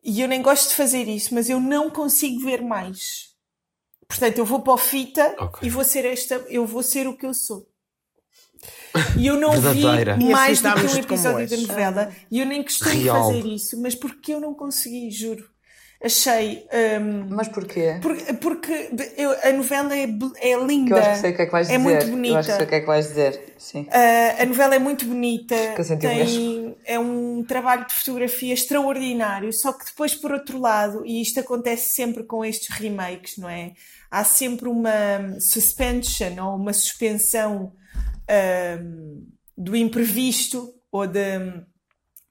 [0.03, 3.33] e eu nem gosto de fazer isso, mas eu não consigo ver mais.
[4.07, 5.67] Portanto, eu vou para o fita Ok.
[5.67, 7.67] e vou ser esta, eu vou ser o que eu sou.
[9.17, 10.15] E eu não Verdadeira.
[10.15, 13.23] vi mais do que um episódio da novela e eu nem costumo Real.
[13.27, 15.49] fazer isso, mas porque eu não consegui, juro.
[16.03, 16.67] Achei.
[17.01, 17.97] hum, Mas porquê?
[18.01, 20.03] porque porque eu- a novela é,
[20.41, 20.88] é linda.
[20.88, 21.84] Que eu acho que sei o que é que vais é dizer.
[21.84, 22.39] muito Eu bonita.
[22.39, 23.53] acho que sei o que é que vais dizer.
[23.58, 23.81] Sim.
[23.84, 27.93] Uh, a novela é muito bonita, Que eu senti o tem, é um trabalho de
[27.93, 33.38] fotografia extraordinário, só que depois, por outro lado, e isto acontece sempre com estes remakes,
[33.38, 33.71] não é?
[34.12, 37.71] Há sempre uma suspension ou uma suspensão
[38.29, 39.25] um,
[39.58, 41.19] do imprevisto ou de,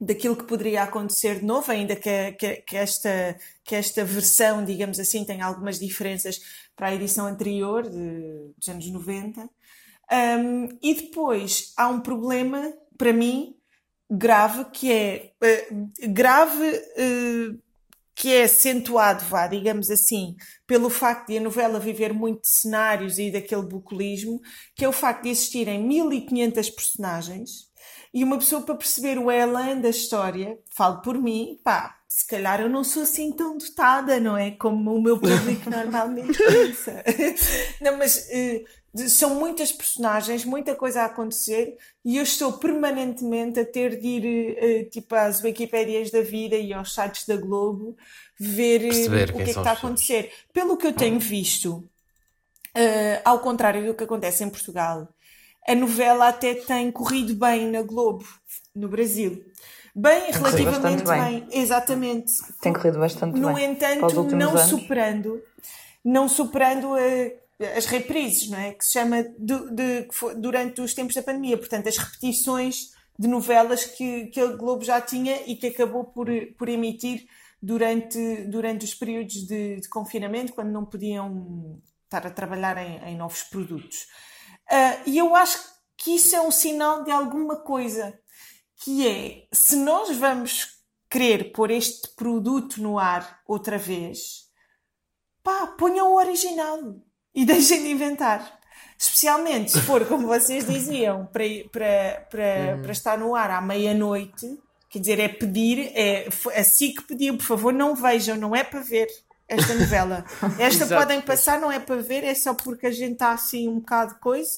[0.00, 4.98] daquilo que poderia acontecer de novo, ainda que, que, que esta, que esta versão, digamos
[4.98, 6.40] assim, tenha algumas diferenças
[6.76, 9.48] para a edição anterior, de, dos anos 90.
[10.12, 13.57] Um, e depois há um problema, para mim,
[14.11, 15.68] grave, que é eh,
[16.09, 17.54] grave, eh,
[18.14, 23.18] que é acentuado, vá, digamos assim, pelo facto de a novela viver muito de cenários
[23.18, 24.40] e daquele bucolismo,
[24.74, 27.68] que é o facto de existirem 1500 personagens
[28.14, 32.61] e uma pessoa para perceber o elan da história, falo por mim, pá, se calhar
[32.61, 34.53] eu não sou assim tão dotada, não é?
[34.53, 37.03] Como o meu público normalmente pensa.
[37.83, 38.29] não, mas
[38.94, 44.07] de- são muitas personagens, muita coisa a acontecer e eu estou permanentemente a ter de
[44.07, 47.96] ir eh, tipo às Wikipédias da vida e aos sites da Globo
[48.38, 50.31] ver Perceber o que é que está a acontecer.
[50.53, 51.83] Pelo que eu tenho visto,
[52.74, 55.09] eh, ao contrário do que acontece em Portugal,
[55.66, 58.24] a novela até tem corrido bem na Globo,
[58.74, 59.44] no Brasil.
[59.96, 61.62] Bem, corrido relativamente bastante bem.
[61.62, 62.33] Exatamente.
[62.61, 63.70] Tem corrido bastante No bem.
[63.70, 64.62] Os entanto, não anos.
[64.62, 65.42] superando,
[66.05, 67.37] não superando eh,
[67.77, 68.72] as reprises, não é?
[68.72, 71.57] Que se chama du- de, que foi durante os tempos da pandemia.
[71.57, 76.27] Portanto, as repetições de novelas que, que a Globo já tinha e que acabou por,
[76.59, 77.27] por emitir
[77.62, 83.16] durante, durante os períodos de, de confinamento, quando não podiam estar a trabalhar em, em
[83.16, 84.07] novos produtos.
[84.70, 85.59] Ah, e eu acho
[85.96, 88.18] que isso é um sinal de alguma coisa,
[88.77, 90.74] que é, se nós vamos
[91.09, 94.44] querer pôr este produto no ar outra vez,
[95.42, 96.79] pá, ponham o original
[97.35, 98.61] e deixem de inventar.
[98.98, 104.59] Especialmente se for, como vocês diziam, para, para, para, para estar no ar à meia-noite,
[104.88, 108.81] quer dizer, é pedir, é assim que pediu, por favor, não vejam, não é para
[108.81, 109.09] ver
[109.55, 110.25] esta novela.
[110.59, 113.81] Esta podem passar, não é para ver, é só porque a gente está assim um
[113.81, 114.51] bocado coisa,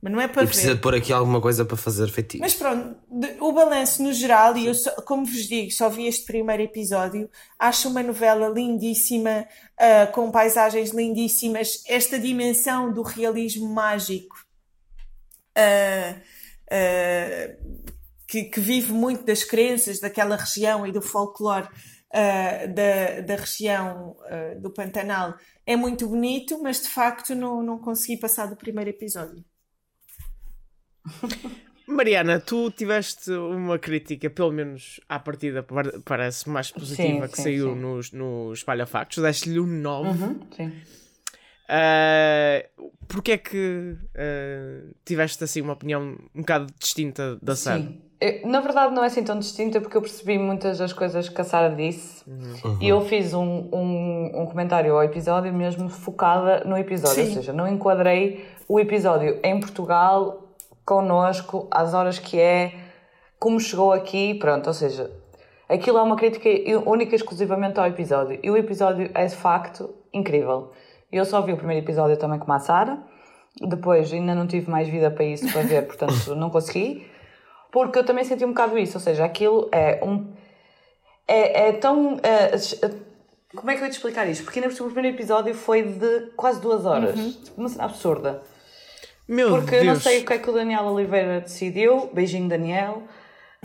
[0.00, 0.50] mas não é para E ver.
[0.52, 2.40] precisa pôr aqui alguma coisa para fazer feitiço.
[2.40, 2.96] Mas pronto,
[3.40, 7.28] o balanço no geral, e eu, só- como vos digo, só vi este primeiro episódio,
[7.58, 9.46] acho uma novela lindíssima,
[9.78, 14.36] ah, com paisagens lindíssimas, esta dimensão do realismo mágico,
[15.56, 16.14] ah,
[16.70, 17.54] ah,
[18.26, 21.66] que, que vive muito das crenças daquela região e do folclore
[22.12, 25.34] ah, da, da região ah, do Pantanal,
[25.66, 29.44] é muito bonito, mas de facto não, não consegui passar do primeiro episódio.
[31.86, 37.36] Mariana, tu tiveste uma crítica, pelo menos à partida par- parece mais positiva, Sim, que
[37.38, 37.80] sim, saiu sim.
[37.80, 40.08] nos no Espalha Factos, deste-lhe um 9.
[40.24, 40.72] Uhum, sim.
[41.66, 42.62] Ah,
[43.08, 47.82] Porquê é que ah, tiveste assim uma opinião um bocado distinta da Sara?
[47.82, 48.02] Sim.
[48.20, 51.40] Eu- na verdade não é assim tão distinta porque eu percebi muitas das coisas que
[51.40, 52.24] a Sara disse
[52.80, 57.28] e eu fiz um, um, um comentário ao episódio mesmo focada no episódio, Sim.
[57.28, 60.42] ou seja, não enquadrei o episódio em Portugal,
[60.84, 62.72] connosco, às horas que é,
[63.38, 65.10] como chegou aqui, pronto, ou seja,
[65.68, 66.48] aquilo é uma crítica
[66.86, 70.72] única e exclusivamente ao episódio e o episódio é de facto incrível.
[71.12, 72.98] Eu só vi o primeiro episódio também com a Sara,
[73.60, 77.06] depois ainda não tive mais vida para isso para ver, portanto não consegui.
[77.86, 80.32] Porque eu também senti um bocado isso, ou seja, aquilo é um.
[81.26, 82.18] É, é tão.
[82.22, 82.56] é,
[83.54, 84.44] como é que eu ia te explicar isto?
[84.44, 87.14] Porque ainda por cima o primeiro episódio foi de quase duas horas.
[87.14, 88.42] Tipo, Uma cena absurda.
[89.26, 89.86] Meu porque Deus.
[89.86, 92.10] não sei o que é que o Daniel Oliveira decidiu.
[92.12, 93.02] Beijinho, Daniel.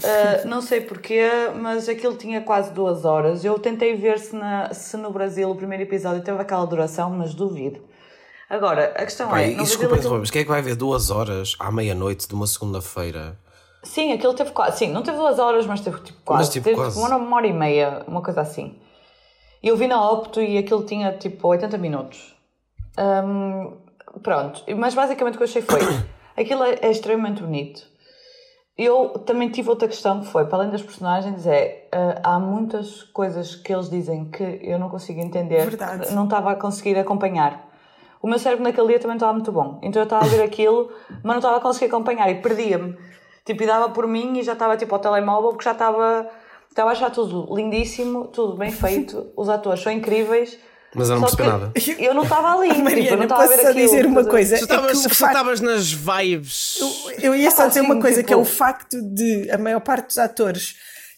[0.02, 3.44] Uh, não sei porquê, mas aquilo tinha quase duas horas.
[3.44, 7.34] Eu tentei ver se, na, se no Brasil o primeiro episódio teve aquela duração, mas
[7.34, 7.82] duvido.
[8.50, 9.48] Agora, a questão Pai, é.
[9.48, 12.46] Brasil desculpa interromper, mas quem é que vai ver duas horas à meia-noite de uma
[12.46, 13.38] segunda-feira?
[13.84, 14.80] Sim, aquilo teve quase.
[14.80, 16.44] Sim, não teve duas horas, mas teve tipo quase.
[16.44, 16.98] Mas, tipo, teve quase.
[16.98, 18.76] uma, uma hora e meia, uma coisa assim.
[19.62, 22.36] E eu vi na Opto e aquilo tinha tipo 80 minutos.
[22.98, 23.78] Hum,
[24.22, 25.80] pronto, mas basicamente o que eu achei foi:
[26.38, 27.94] aquilo é, é extremamente bonito.
[28.76, 33.04] Eu também tive outra questão que foi, para além das personagens, é ah, há muitas
[33.04, 36.14] coisas que eles dizem que eu não consigo entender, Verdade.
[36.14, 37.70] não estava a conseguir acompanhar.
[38.20, 40.92] O meu cérebro naquele dia também estava muito bom, então eu estava a ver aquilo,
[41.10, 42.98] mas não estava a conseguir acompanhar e perdia-me.
[43.46, 46.30] Tipo, e dava por mim e já estava tipo ao telemóvel porque já estava
[46.70, 50.58] estava a achar tudo lindíssimo, tudo bem feito, os atores são incríveis.
[50.96, 51.72] Mas eu não percebi nada.
[52.00, 53.86] Eu não estava ali, tipo, eu não Mariana, estava a ver posso só aquilo.
[53.88, 54.56] dizer uma coisa?
[54.58, 56.80] Tu É que estavas estavas nas vibes.
[57.22, 59.80] Eu ia só dizer Assim, uma coisa, que é tipo- o facto de a maior
[59.82, 60.76] parte dos atores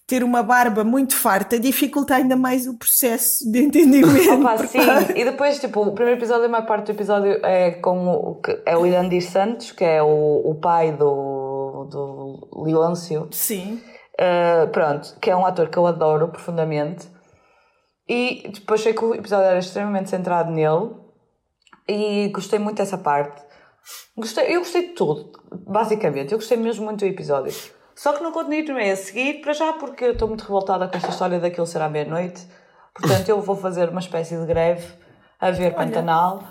[0.07, 4.07] ter uma barba muito farta dificulta ainda mais o processo de entendimento.
[4.39, 4.87] Opa, porque- sim.
[5.15, 8.77] E depois, tipo, o primeiro episódio, a maior parte do episódio é com o, é
[8.77, 11.05] o Irandir Santos, que é o, o pai do,
[11.83, 13.27] do Leôncio.
[13.31, 13.81] Sim.
[14.13, 17.07] Uh, pronto, que é um ator que eu adoro profundamente.
[18.07, 20.91] E depois achei que o episódio era extremamente centrado nele
[21.87, 23.43] e gostei muito dessa parte.
[24.15, 26.31] Gostei, eu gostei de tudo, basicamente.
[26.31, 27.53] Eu gostei mesmo muito do episódio.
[27.95, 31.09] Só que não continuei a seguir para já porque eu estou muito revoltada com esta
[31.09, 32.45] história daquilo ser à meia-noite.
[32.93, 34.87] Portanto, eu vou fazer uma espécie de greve
[35.39, 36.43] a ver Pantanal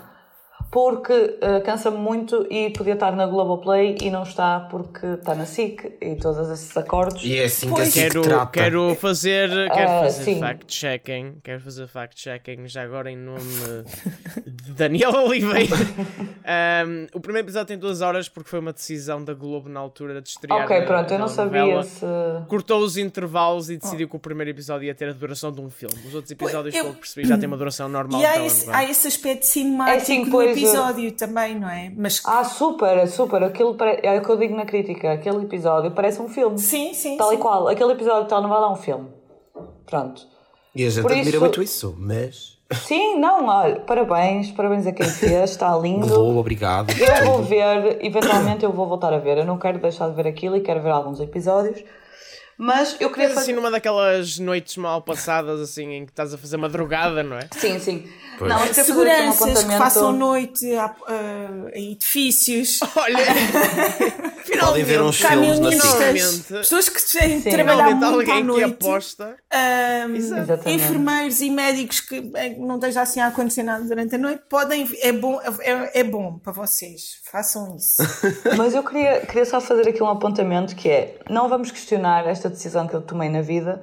[0.75, 5.45] porque uh, cansa-me muito e podia estar na Globoplay e não está porque está na
[5.45, 7.23] SIC e todos esses acordos.
[7.23, 7.87] E é assim que Pois.
[7.87, 8.51] assim que Quero, trata.
[8.51, 11.35] quero fazer, quero Ah, fazer fact-checking.
[11.41, 13.39] Quero fazer fact-checking já agora em nome
[14.45, 15.75] de Daniel Oliveira.
[16.85, 20.21] Um, o primeiro episódio tem duas horas porque foi uma decisão da Globo na altura
[20.21, 20.65] de estrear.
[20.65, 22.05] ok, a- pronto, eu a não sabia se.
[22.49, 25.69] Cortou os intervalos e decidiu que o primeiro episódio ia ter a duração de um
[25.69, 25.95] filme.
[26.05, 28.19] Os outros episódios, eu- que percebi, já têm uma duração normal.
[28.19, 28.77] E há então, esse, vá.
[28.77, 31.91] há esse aspecto cinemático É sim, no pois, episódio também, não é?
[31.95, 33.43] Mas Ah, super, super.
[33.43, 35.11] Aquilo pare- é o que eu digo na crítica.
[35.13, 36.57] Aquele episódio parece um filme.
[36.57, 37.17] sim, sim.
[37.17, 37.35] Tal sim.
[37.35, 37.67] e qual.
[37.67, 39.07] Aquele episódio de telenovela é um filme.
[39.85, 40.27] Pronto.
[40.75, 42.55] E a gente Por admira isso- muito isso, mas.
[42.73, 46.07] Sim, não, olha, parabéns, parabéns a quem fez, está lindo.
[46.07, 46.91] Boa, obrigado.
[46.99, 49.37] Eu vou ver, eventualmente eu vou voltar a ver.
[49.37, 51.83] Eu não quero deixar de ver aquilo e quero ver alguns episódios.
[52.57, 53.53] Mas eu queria Mas assim fazer.
[53.53, 57.49] numa daquelas noites mal passadas, assim, em que estás a fazer madrugada, não é?
[57.57, 58.09] Sim, sim.
[58.37, 58.49] Pois.
[58.49, 59.77] Não, eu fazer aqui um Seguranças que apontamento.
[59.83, 60.95] façam noite a-
[61.73, 63.17] em edifícios, Olha,
[64.59, 66.53] Podem ver uns filmes na SIC.
[66.53, 67.49] pessoas que têm Sim.
[67.49, 68.63] trabalhar finalmente muito à alguém que noite.
[68.85, 69.35] aposta.
[69.51, 70.69] Ahm, Exatamente.
[70.71, 74.87] enfermeiros e médicos que eh, não esteja assim a acontecer nada durante a noite podem
[75.01, 78.03] é bom é, é bom para vocês façam isso
[78.57, 82.49] Mas eu queria, queria só fazer aqui um apontamento que é, não vamos questionar esta
[82.49, 83.81] decisão que eu tomei na vida,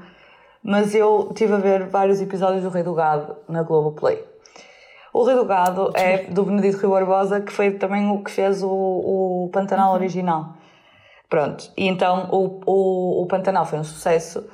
[0.62, 4.22] mas eu estive a ver vários episódios do Rei do Gado na Globoplay.
[5.12, 8.62] O Rei do Gado é do Benedito Rui Barbosa, que foi também o que fez
[8.62, 10.54] o, o Pantanal original.
[11.32, 14.44] Pronto, e então o, o, o Pantanal foi um sucesso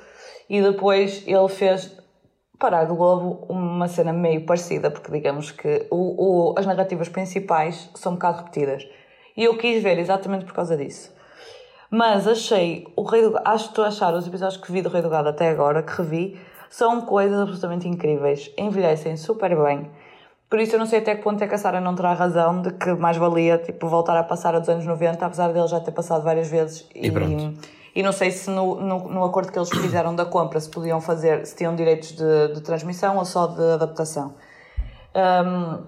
[0.48, 1.92] e depois ele fez
[2.56, 7.90] para a Globo uma cena meio parecida, porque digamos que o, o- as narrativas principais
[7.96, 8.86] são um bocado repetidas.
[9.36, 11.12] E eu quis ver exatamente por causa disso.
[11.90, 14.80] Mas achei o Rei do Gado, acho que estou a achar os episódios que vi
[14.80, 19.90] do Rei do Gado até agora, que revi, são coisas absolutamente incríveis, envelhecem super bem.
[20.48, 22.62] Por isso eu não sei até que ponto é que a Sara não terá razão
[22.62, 25.78] de que mais valia tipo, voltar a passar a dos anos 90, apesar dele já
[25.78, 26.88] ter passado várias vezes.
[26.94, 27.54] E pronto.
[27.94, 31.00] e não sei se no, no, no acordo que eles fizeram da compra se podiam
[31.02, 34.34] fazer, se tinham direitos de, de transmissão ou só de adaptação.
[35.14, 35.82] Um,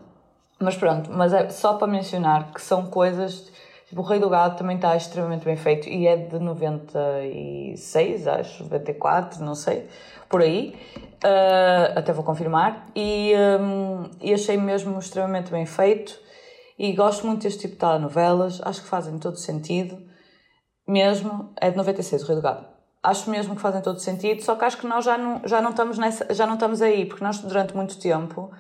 [0.59, 3.50] mas pronto, mas é só para mencionar que são coisas.
[3.91, 8.63] Tipo, o Rei do Gado também está extremamente bem feito e é de 96, acho,
[8.63, 9.89] 94, não sei,
[10.29, 10.77] por aí.
[11.25, 12.87] Uh, até vou confirmar.
[12.95, 16.17] E, um, e achei mesmo extremamente bem feito.
[16.79, 19.99] E gosto muito deste tipo de telenovelas, acho que fazem todo sentido.
[20.87, 22.65] Mesmo, é de 96, o Rei do Gado.
[23.03, 25.71] Acho mesmo que fazem todo sentido, só que acho que nós já não, já não,
[25.71, 28.53] estamos, nessa, já não estamos aí, porque nós durante muito tempo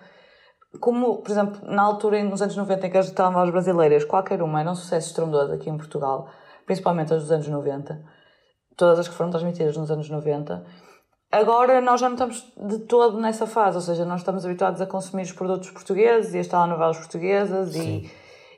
[0.79, 4.61] como, por exemplo, na altura, nos anos 90, em que as telenovelas brasileiras, qualquer uma
[4.61, 6.29] era um sucesso estrondoso aqui em Portugal,
[6.66, 8.01] principalmente as dos anos 90,
[8.77, 10.64] todas as que foram transmitidas nos anos 90,
[11.33, 14.87] agora nós já não estamos de todo nessa fase, ou seja, nós estamos habituados a
[14.87, 18.11] consumir os produtos portugueses e as telenovelas portuguesas e,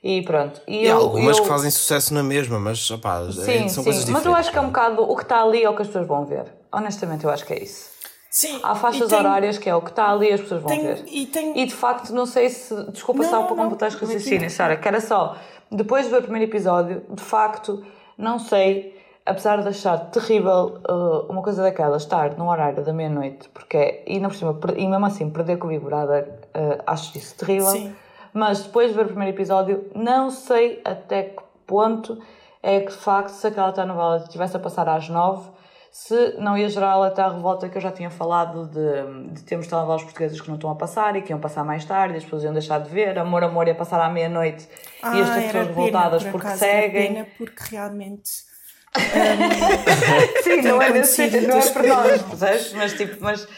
[0.03, 0.61] e pronto.
[0.69, 3.83] E eu- há algumas eu- que fazem sucesso na mesma, mas opá, é- Sim, são
[3.83, 4.13] sim, coisas diferentes.
[4.13, 5.89] mas eu acho que é um bocado o que está ali é o que as
[5.89, 6.53] pessoas vão ver.
[6.73, 7.91] Honestamente, eu acho que é isso.
[8.35, 10.70] Sim, Há faixas tem- horárias que é o que está ali e as pessoas vão
[10.72, 11.05] tem- ver.
[11.07, 12.74] e tem- E de facto, não sei se.
[12.91, 14.57] Desculpa Não, só para não, completar os não é raciocínios, preciso.
[14.57, 15.37] Sara, que era só.
[15.70, 17.85] Depois de ver o primeiro episódio, de facto,
[18.16, 23.51] não sei, apesar de achar terrível uh, uma coisa daquela, estar no horário da meia-noite,
[23.51, 24.03] porque é.
[24.07, 26.24] E, ainda por cima, e mesmo assim, perder com o Big Brother,
[26.55, 27.66] uh, acho isso terrível.
[27.66, 27.95] Sim.
[28.33, 32.18] Mas depois de ver o primeiro episódio, não sei até que ponto
[32.62, 35.51] é que de facto, se aquela telenovela estivesse a passar às nove,
[35.93, 39.66] se não ia gerar até a revolta que eu já tinha falado de, de termos
[39.66, 42.45] telenovelas portuguesas que não estão a passar e que iam passar mais tarde, as pessoas
[42.45, 45.62] iam deixar de ver, Amor, Amor ia passar à meia-noite e as Ah, pessoas era
[45.64, 47.09] revoltadas por porque acaso, era seguem.
[47.14, 48.30] pena porque realmente
[50.43, 52.72] Sim, não é nesse não é por nós, percebes?
[52.74, 53.49] Mas tipo, mas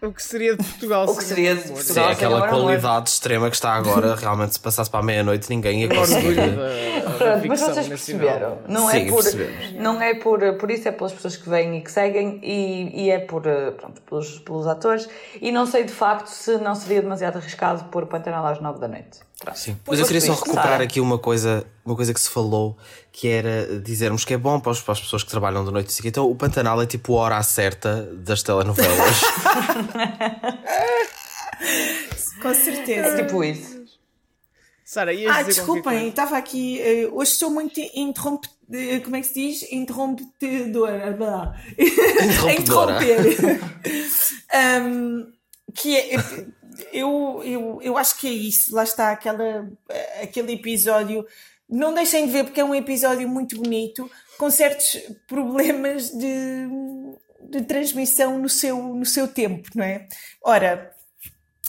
[0.00, 2.04] O que seria de Portugal O que seria de Sim, Portugal.
[2.04, 2.62] Nossa, aquela agora amor.
[2.64, 6.34] qualidade extrema que está agora, realmente, se passasse para a meia-noite, ninguém ia conseguir.
[6.34, 8.58] da, da Pronto, mas vocês perceberam.
[8.68, 9.72] Não Sim, é por, percebemos.
[9.74, 13.10] não é por, por isso, é pelas pessoas que vêm e que seguem e, e
[13.10, 15.08] é por, eh, pronto, pelos, pelos atores.
[15.40, 18.78] E não sei de facto se não seria demasiado arriscado pôr o Pantanal às 9
[18.78, 19.27] da noite.
[19.40, 19.56] Pronto.
[19.58, 19.76] Sim.
[19.86, 22.76] Mas eu queria só recuperar aqui uma coisa, uma coisa que se falou,
[23.12, 25.86] que era dizermos que é bom para, os- para as pessoas que trabalham de noite.
[25.86, 26.08] e assim.
[26.08, 29.20] Então o Pantanal é tipo a hora certa das telenovelas.
[32.42, 33.08] com certeza.
[33.08, 33.78] É tipo isso.
[34.84, 36.80] Sara, ias Ah, desculpem, estava aqui.
[36.80, 38.48] eh, hoje estou muito interrompe.
[38.72, 39.72] eh, Como é que se diz?
[39.72, 41.12] Interrompedora.
[41.12, 41.54] blá.
[42.46, 43.60] A interromper.
[44.52, 45.26] Ahm,
[45.74, 46.16] que é.
[46.92, 48.74] Eu, eu, eu acho que é isso.
[48.74, 49.70] Lá está aquela,
[50.22, 51.26] aquele episódio.
[51.68, 56.66] Não deixem de ver porque é um episódio muito bonito, com certos problemas de,
[57.50, 60.08] de transmissão no seu, no seu tempo, não é?
[60.42, 60.94] Ora,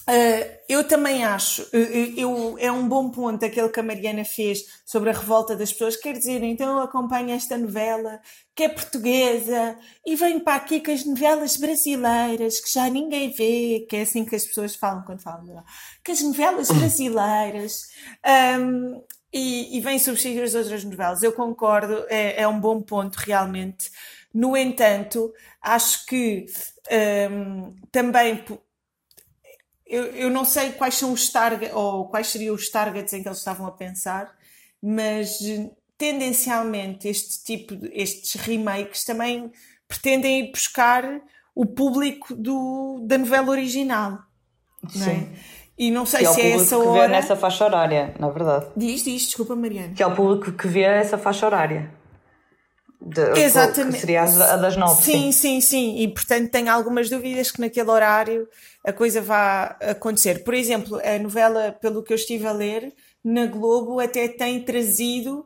[0.09, 5.11] Uh, eu também acho, eu, é um bom ponto aquele que a Mariana fez sobre
[5.11, 5.95] a revolta das pessoas.
[5.95, 8.19] Quer dizer, então eu acompanho esta novela
[8.55, 13.85] que é portuguesa e venho para aqui com as novelas brasileiras que já ninguém vê,
[13.87, 15.63] que é assim que as pessoas falam quando falam
[16.03, 17.83] que as novelas brasileiras
[18.59, 21.21] um, e, e vem substituir as outras novelas.
[21.21, 23.91] Eu concordo, é, é um bom ponto realmente.
[24.33, 25.31] No entanto,
[25.61, 26.47] acho que
[27.31, 28.43] um, também
[29.89, 33.27] eu, eu não sei quais são os targets ou quais seriam os targets em que
[33.27, 34.31] eles estavam a pensar,
[34.81, 35.39] mas
[35.97, 39.51] tendencialmente este tipo de, estes remakes também
[39.87, 41.03] pretendem ir buscar
[41.55, 44.19] o público do, da novela original.
[44.95, 45.15] Não é?
[45.15, 45.29] Sim.
[45.77, 47.07] E não sei Que é o se é público essa que vê hora.
[47.07, 48.67] nessa faixa horária, na verdade.
[48.75, 49.93] Diz, diz, desculpa, Mariana.
[49.93, 51.91] Que é o público que vê essa faixa horária.
[53.01, 53.93] De- Exatamente.
[53.95, 55.01] Que seria a das nove.
[55.03, 55.99] Sim, sim, sim.
[55.99, 58.47] E portanto tenho algumas dúvidas que naquele horário
[58.85, 60.43] a coisa vá acontecer.
[60.43, 62.93] Por exemplo, a novela, pelo que eu estive a ler,
[63.23, 65.45] na Globo até tem trazido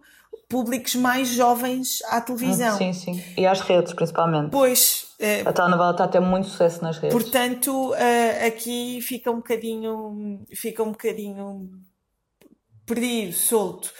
[0.50, 2.78] públicos mais jovens à televisão.
[2.78, 3.24] Sim, sim.
[3.38, 4.52] E às redes, principalmente.
[4.52, 7.16] Pois, eh, A telenovela está a ter muito sucesso nas redes.
[7.18, 11.70] portanto, eh, aqui fica um bocadinho, fica um bocadinho
[12.86, 13.92] perdido, solto.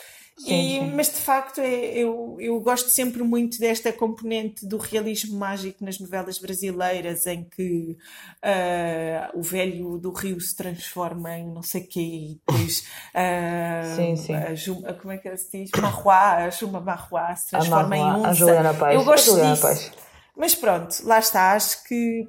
[0.44, 0.92] Sim, E- sim.
[0.96, 6.00] Mas de facto é, eu, eu gosto sempre muito desta componente do realismo mágico nas
[6.00, 7.98] novelas brasileiras, em que
[8.42, 12.86] ah, o velho do Rio se transforma em não sei quê, e depois
[13.16, 14.34] ah, Sim, sim.
[14.36, 15.72] A Juma, como é que se diz?
[15.82, 18.30] Marroá, a Juma Marroá se transforma em Marroá, onça.
[18.30, 18.94] a Juliana Paz.
[18.96, 19.62] Eu gosto Juliana disso.
[19.62, 19.92] Paz.
[20.36, 21.54] Mas pronto, lá está.
[21.54, 22.28] Acho que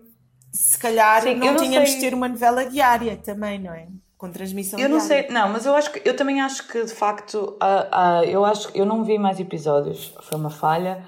[0.53, 3.89] se calhar Sim, não não tínhamos sei- de ter uma novela diária também, não é?
[4.25, 5.25] Com transmissão Eu não diária.
[5.29, 8.43] sei, não, mas eu acho que eu também acho que de facto ah, ah, eu
[8.43, 11.05] acho que eu não vi mais episódios, foi uma falha,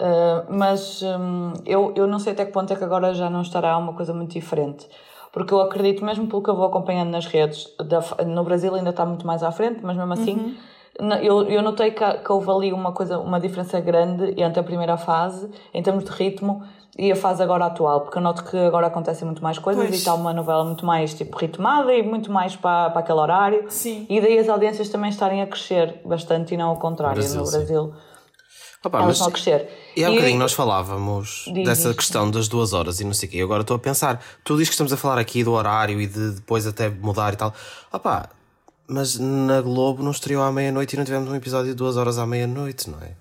[0.00, 3.42] ah, mas hum, eu, eu não sei até que ponto é que agora já não
[3.42, 4.88] estará uma coisa muito diferente.
[5.32, 8.90] Porque eu acredito, mesmo pelo que eu vou acompanhando nas redes, da- no Brasil ainda
[8.90, 10.54] está muito mais à frente, mas mesmo assim na-
[11.22, 14.96] eu, eu notei que, que houve ali uma, coisa, uma diferença grande entre a primeira
[14.96, 16.62] fase, em termos de ritmo,
[16.98, 19.94] e a fase agora atual, porque eu noto que agora acontecem muito mais coisas Pois.
[19.94, 23.66] e está uma novela muito mais tipo ritmada e muito mais para, para aquele horário.
[23.68, 24.04] Sim.
[24.10, 27.14] E daí as audiências também estarem a crescer bastante e não ao contrário.
[27.16, 27.56] Brasil, no sim.
[27.58, 27.94] Brasil
[28.84, 29.68] Opa, elas mas- estão a crescer.
[29.96, 31.98] E há um bocadinho nós falávamos Diz dessa isto.
[31.98, 33.40] questão das duas horas e não sei o quê.
[33.42, 36.32] Agora estou a pensar, tu dizes que estamos a falar aqui do horário e de
[36.32, 37.54] depois até mudar e tal.
[37.92, 38.28] Opá,
[38.88, 42.18] mas na Globo não estreou à meia-noite e não tivemos um episódio de duas horas
[42.18, 43.12] à meia-noite, não é?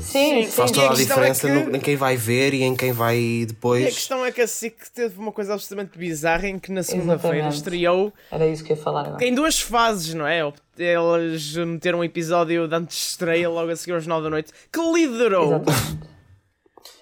[0.00, 0.50] Sim, sim.
[0.52, 2.92] Faz toda a a é diferença que- no- em quem vai ver e em quem
[2.92, 3.84] vai E a depois.
[3.94, 8.12] questão é que a SIC teve uma coisa absolutamente bizarra em que na segunda-feira estreou
[8.30, 9.24] Era isso que eu ia falar agora.
[9.24, 10.40] em duas fases, não é?
[10.78, 14.52] Eles meteram um episódio de antes de estreia, logo a seguir às 9 da noite,
[14.72, 15.98] que liderou Exatamente.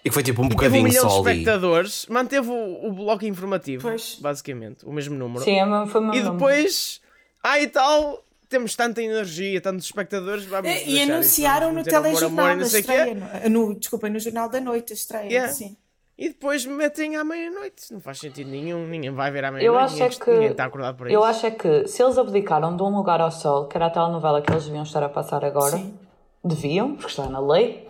[0.04, 1.30] E que foi tipo um um bocadinho milhão de só ali.
[1.30, 4.18] espectadores, manteve o, o bloco informativo, Pois.
[4.20, 5.44] basicamente, o mesmo número.
[5.44, 6.14] Sim, é foi mesmo.
[6.14, 7.00] E depois,
[7.44, 11.84] ah e tal, temos tanta energia, tantos espectadores, vamos E, e deixar anunciaram isso, no
[11.84, 13.14] meter amor, amor telejornal e da estreia.
[13.50, 15.28] no- No, desculpem, no Jornal da Noite a estreia.
[15.30, 15.52] Yeah.
[15.52, 15.76] Sim.
[16.16, 17.92] E depois metem à meia-noite.
[17.92, 18.86] Não faz sentido nenhum.
[18.86, 19.66] Ninguém vai ver à meia-noite.
[19.66, 20.30] Eu acho ninguém, é que.
[20.30, 21.28] ninguém está acordado para eu isso.
[21.28, 24.40] acho é que se eles abdicaram de um lugar ao sol, que era a telenovela
[24.40, 25.98] que eles deviam estar a passar agora, Sim.
[26.44, 27.86] Deviam, porque está na lei.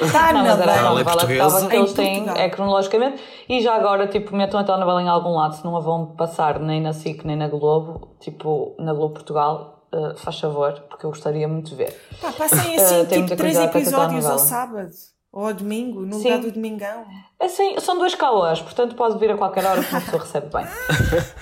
[0.00, 1.04] Está não, na mas era a lei.
[1.04, 1.46] lei telenovela que, portuguesa.
[1.46, 3.22] estava, que eles têm é cronologicamente.
[3.48, 6.58] E já agora, tipo, metam a telenovela em algum lado, se não a vão passar
[6.58, 11.10] nem na SIC nem na Globo, tipo, na Globo Portugal, eh, faz favor, porque eu
[11.10, 11.94] gostaria muito de ver.
[12.22, 14.90] Pá, passem Eh, assim, tem tipo, três episódios ao sábado.
[15.32, 16.24] Ou ao domingo, no Sim.
[16.24, 17.04] lugar do domingão.
[17.40, 20.66] Assim, são duas calas, portanto pode vir a qualquer hora que uma pessoa recebe bem.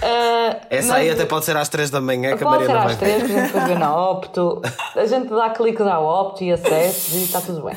[0.03, 2.93] Eh, Essa aí até pode ser às 3 da manhã que a Pode ser às
[2.93, 2.99] ver.
[2.99, 4.61] três, que a gente depois vê na Opto.
[4.95, 7.74] A gente dá cliques à Opto e acessos e está tudo bem.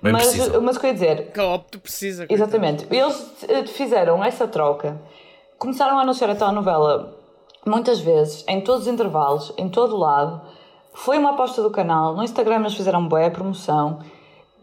[0.00, 2.26] Bem mas, mas o que eu ia dizer, Que a Opto precisa.
[2.26, 2.34] coitado.
[2.48, 4.96] exatamente, eles fizeram essa troca,
[5.58, 7.18] começaram a anunciar a telenovela
[7.66, 10.40] muitas vezes, em todos os intervalos, em todo lado.
[10.94, 13.98] Foi uma aposta do canal, no Instagram eles fizeram boa promoção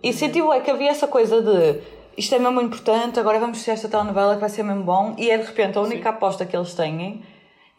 [0.03, 1.79] e sentiu é que havia essa coisa de
[2.17, 5.31] isto é mesmo importante, agora vamos assistir esta telenovela que vai ser mesmo bom e
[5.31, 7.23] é de repente a única aposta que eles têm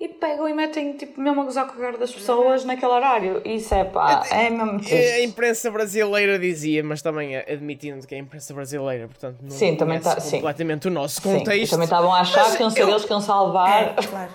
[0.01, 3.41] e pegam e metem tipo mesmo a gozar com a cara das pessoas naquele horário.
[3.45, 5.23] Isso é pá, é mesmo A triste.
[5.23, 10.01] imprensa brasileira dizia, mas também admitindo que é a imprensa brasileira, portanto, não Sim, também
[10.01, 10.33] tá- sim.
[10.39, 11.71] completamente o nosso Sim, contexto.
[11.71, 13.83] também estavam a achar Mas que iam ser eu- eles que iam salvar.
[13.83, 14.31] É, claro.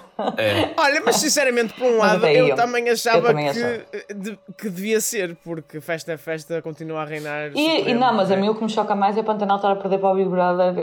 [0.78, 2.56] Olha, mas sinceramente, por um Mas lado, eu iam.
[2.56, 4.38] também achava Eu também que, achava.
[4.58, 7.52] que devia ser, porque festa é festa, continua a reinar.
[7.56, 8.38] E, e não, mas a é?
[8.38, 10.74] mim o que me choca mais é Pantanal estar a perder para o Big Brother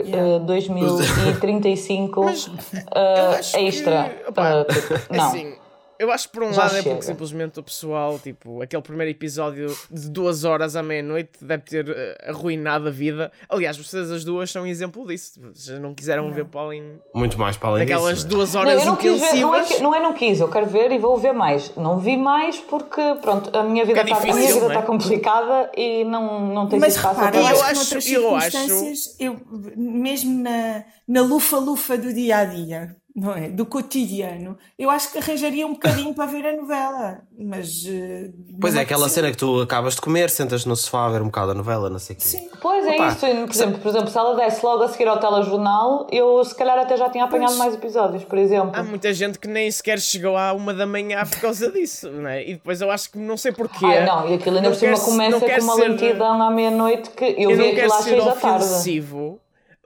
[0.45, 4.11] 2035 Mas, eh, eu acho que- extra.
[4.27, 5.27] opá, Eh, tipo, não.
[5.27, 5.53] Assim,
[5.99, 6.89] eu acho que por um Já lado é chega.
[6.95, 11.89] porque simplesmente o pessoal, tipo, aquele primeiro episódio de duas horas à meia-noite deve ter
[11.89, 13.31] eh, arruinado a vida.
[13.49, 15.39] Aliás, vocês as duas são um exemplo disso.
[15.53, 18.27] Vocês não quiseram ver Pauline Muito mais para além naquelas disso.
[18.27, 20.49] duas Não, horas eu não quis ver, não é, que, não é não quis, eu
[20.49, 21.75] quero ver e vou ver mais.
[21.75, 24.71] Não vi mais porque, pronto, a minha vida é está a minha difícil, vida não
[24.71, 24.75] é?
[24.75, 28.35] está complicada e não, não tem Mas sido fácil repara, eu para eu acho eu
[28.35, 29.37] acho- circunstâncias, eu,
[29.75, 33.49] mesmo na, na lufa-lufa do dia a dia, não é?
[33.49, 37.21] Do cotidiano, eu acho que arranjaria um bocadinho para ver a novela.
[37.37, 37.83] Mas.
[37.87, 38.29] eh,
[38.61, 41.25] Pois é, aquela cena que tu acabas de comer, sentas no sofá a ver um
[41.25, 42.25] bocado a novela, não sei o quê.
[42.25, 42.47] Sim.
[42.61, 45.07] Pois é Opa, isso, e, por exemplo, por exemplo, se ela desse logo a seguir
[45.07, 47.57] ao telejornal, eu se calhar até já tinha apanhado Pois.
[47.59, 48.71] mais episódios, por exemplo.
[48.75, 52.29] Há muita gente que nem sequer chegou à uma da manhã por causa disso, não
[52.29, 52.43] é?
[52.47, 53.85] E depois eu acho que não sei porquê.
[53.85, 57.25] Ai não, e aquilo ainda por cima começa com uma ser- lentidão à meia-noite que
[57.25, 58.63] eu, eu vi aquilo às seis da tarde.
[58.65, 59.39] ofensivo,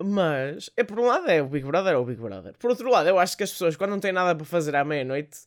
[0.04, 2.54] mas é por um lado é o Big Brother é o Big Brother.
[2.60, 4.84] Por outro lado, eu acho que as pessoas quando não têm nada para fazer à
[4.84, 5.38] meia-noite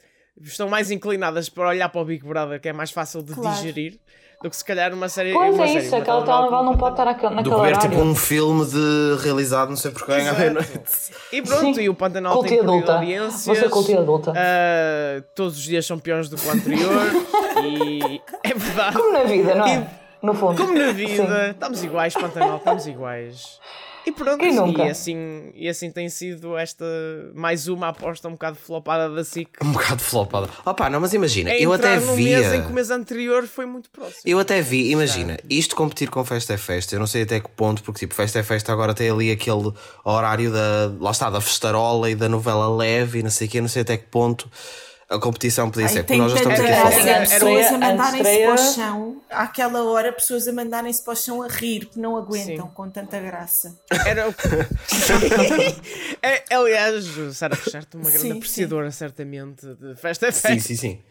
[0.43, 3.57] estão mais inclinadas para olhar para o Big Brother, que é mais fácil de Claro.
[3.57, 4.01] digerir,
[4.43, 5.33] do que se calhar uma série.
[5.33, 7.95] Pois uma é série, isso, uma aquela telenovela não pode estar naquele, Do ver tipo
[8.01, 10.81] um filme de realizado, não sei porquê, à meia-noite.
[11.33, 11.83] E pronto, Sim.
[11.83, 12.95] e o Pantanal Culto tem e adulta.
[12.95, 13.45] audiências.
[13.59, 14.33] Você culto e adulta.
[14.37, 16.91] ah, todos os dias são piores do que o anterior.
[17.65, 18.97] e é verdade.
[18.97, 19.87] Como na vida, não é?
[20.21, 20.57] No fundo.
[20.61, 20.93] Como na Sim.
[20.95, 23.61] vida, estamos iguais, Pantanal, estamos iguais.
[24.07, 24.85] E pronto, Quem nunca?
[24.85, 26.85] e assim, e assim tem sido esta
[27.35, 29.49] mais uma aposta um bocado flopada da SIC.
[29.63, 30.49] Um bocado flopada.
[30.65, 32.63] Opa, não, mas imagina, É eu até mês em via.
[32.63, 34.21] que o mês anterior foi muito próximo.
[34.27, 37.49] Eu até vi, imagina, isto competir com Festa é Festa, eu não sei até que
[37.49, 39.73] ponto, porque tipo, Festa é Festa agora tem ali aquele
[40.05, 43.61] horário da, lá está, da festarola e da novela leve e não sei o quê,
[43.61, 44.51] não sei até que ponto
[45.09, 47.09] a competição podia ser, porque tem nós já estamos aqui a falar.
[47.09, 51.17] Era- pessoas era- a mandarem-se para o chão, àquela hora, pessoas a mandarem-se para o
[51.17, 52.73] chão a rir, que não aguentam Sim.
[52.75, 53.79] com tanta graça.
[54.07, 54.35] Era o
[56.23, 57.05] é, Aliás,
[57.37, 60.69] Sara Peixarto, uma grande Sim, apreciadora, certamente, de festa é Sim, festa.
[60.69, 61.03] sim, sim.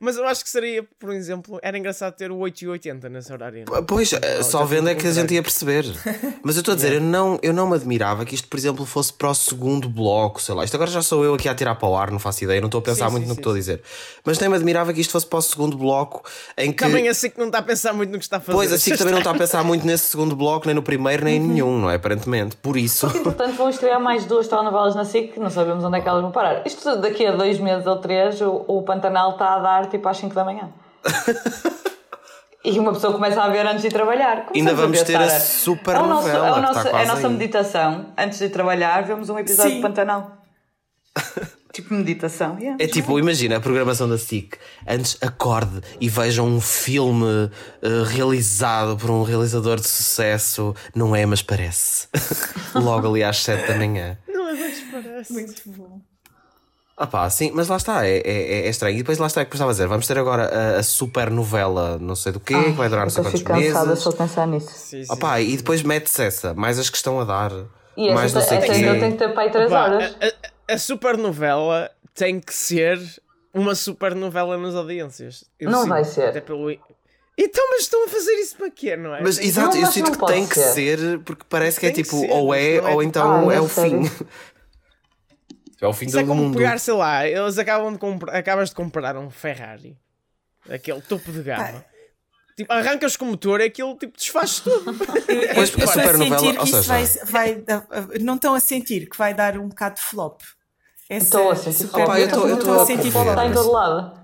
[0.00, 3.30] Mas eu acho que seria, por exemplo, era engraçado ter o 8 e 80 nesse
[3.30, 3.64] horário.
[3.68, 3.82] não é?
[3.82, 5.84] Pois, eh, só vendo é que a gente ia perceber.
[6.42, 8.86] Mas eu estou a dizer, eu não, eu não me admirava que isto, por exemplo,
[8.86, 10.64] fosse para o segundo bloco, sei lá.
[10.64, 12.68] Isto agora já sou eu aqui a tirar para o ar, não faço ideia, não
[12.68, 13.82] estou a pensar Sim, muito sim, no sim, que estou a dizer.
[14.24, 16.24] Mas nem me admirava que isto fosse para o segundo bloco
[16.56, 16.82] em que.
[16.82, 18.56] Também assim que não está a pensar muito no que está a fazer.
[18.56, 21.24] Pois, assim que também não está a pensar muito nesse segundo bloco, nem no primeiro,
[21.24, 21.96] nem em nenhum, não é?
[21.96, 22.56] Aparentemente.
[22.56, 23.06] Por isso.
[23.22, 26.30] Portanto, vão estrear mais duas telenovelas na SIC, não sabemos onde é que elas vão
[26.30, 26.66] parar.
[26.66, 30.16] Isto daqui a dois meses ou três, o, o Pantanal está a dar tipo às
[30.16, 30.70] 5 da manhã.
[32.62, 34.46] E uma pessoa começa a ver antes de trabalhar.
[34.54, 36.98] Ainda vamos ver, ter a super é o nosso, novela, é, o que nosso, está
[36.98, 37.32] é a nossa aí.
[37.32, 38.12] meditação.
[38.18, 39.76] Antes de ir trabalhar, vemos um episódio Sim.
[39.76, 40.36] de Pantanal.
[41.72, 42.58] tipo meditação.
[42.58, 42.76] yeah.
[42.82, 44.58] É tipo, imagina a programação da SIC.
[44.86, 50.74] Antes acorde e vejam um filme eh, realizado por um realizador de sucesso.
[50.94, 52.08] Não é, mas parece.
[52.74, 54.18] Logo ali às 7 da manhã.
[54.28, 55.32] Não é mais parece.
[55.32, 56.00] Muito bom.
[57.02, 58.94] Ah pá, sim, mas lá está, é, é, é estranho.
[58.94, 60.44] E depois lá está, é que eu estava a dizer, vamos ter agora
[60.76, 63.40] a, a super novela, não sei do quê, que vai durar não sei eu quantos
[63.40, 64.02] fico cansada meses.
[64.04, 64.68] só de pensar nisso.
[64.70, 65.08] Sim, sim.
[65.10, 67.52] Ah pá, e depois mete-se essa, mais as que estão a dar,
[67.96, 70.14] E mais essa, não sei essa ainda tem que ter para aí 3 Pá, horas.
[70.20, 73.00] A, a, a supernovela tem que ser
[73.54, 75.44] uma supernovela nas audiências.
[75.58, 76.26] Eu Não sinto, vai ser.
[76.28, 76.70] Até pelo...
[76.70, 79.22] Então, mas estão a fazer isso para quê, não é?
[79.22, 80.98] Mas exato, Não, eu sinto que tem que ser.
[80.98, 83.48] ser, porque parece que é Tem que tipo, ser, ou é, é ou tipo, então
[83.48, 84.02] ah, é é o fim.
[85.80, 86.56] É o fim Isso é do como mundo.
[86.58, 89.96] pegar, sei lá, eles acabam de comprar, acabas de comprar um Ferrari,
[90.68, 91.84] aquele topo de gama.
[92.56, 94.92] Tipo, arrancas com o motor e aquilo tipo, desfaz tudo.
[94.92, 97.64] Porque a Eu estou a sentir que isso seja, vai, vai
[98.20, 100.42] não estão a sentir que vai dar um bocado de flop.
[101.08, 103.28] Estou a sentir eu estou- eu a sentir flop.
[103.28, 104.20] Está em todo lado.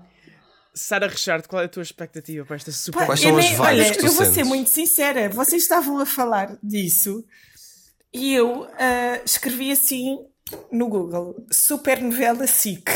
[0.75, 2.99] Sara Richard, qual é a tua expectativa para esta super...
[2.99, 4.47] Pá, Quais eu são as vibes olha, que tu eu vou ser sentes?
[4.47, 5.29] muito sincera.
[5.29, 7.25] Vocês estavam a falar disso
[8.13, 10.23] e eu ah, escrevi assim
[10.71, 12.85] no Google: Supernovela SIC.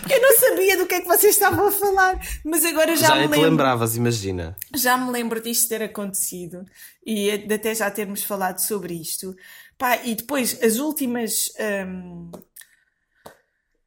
[0.00, 3.08] Porque eu não sabia do que é que vocês estavam a falar, mas agora já,
[3.08, 3.50] já me te lembro.
[3.50, 4.56] lembravas, imagina.
[4.74, 6.64] Já me lembro disto ter acontecido
[7.04, 9.34] e de até já termos falado sobre isto.
[9.78, 11.50] Pá, e depois as últimas.
[11.86, 12.30] hum,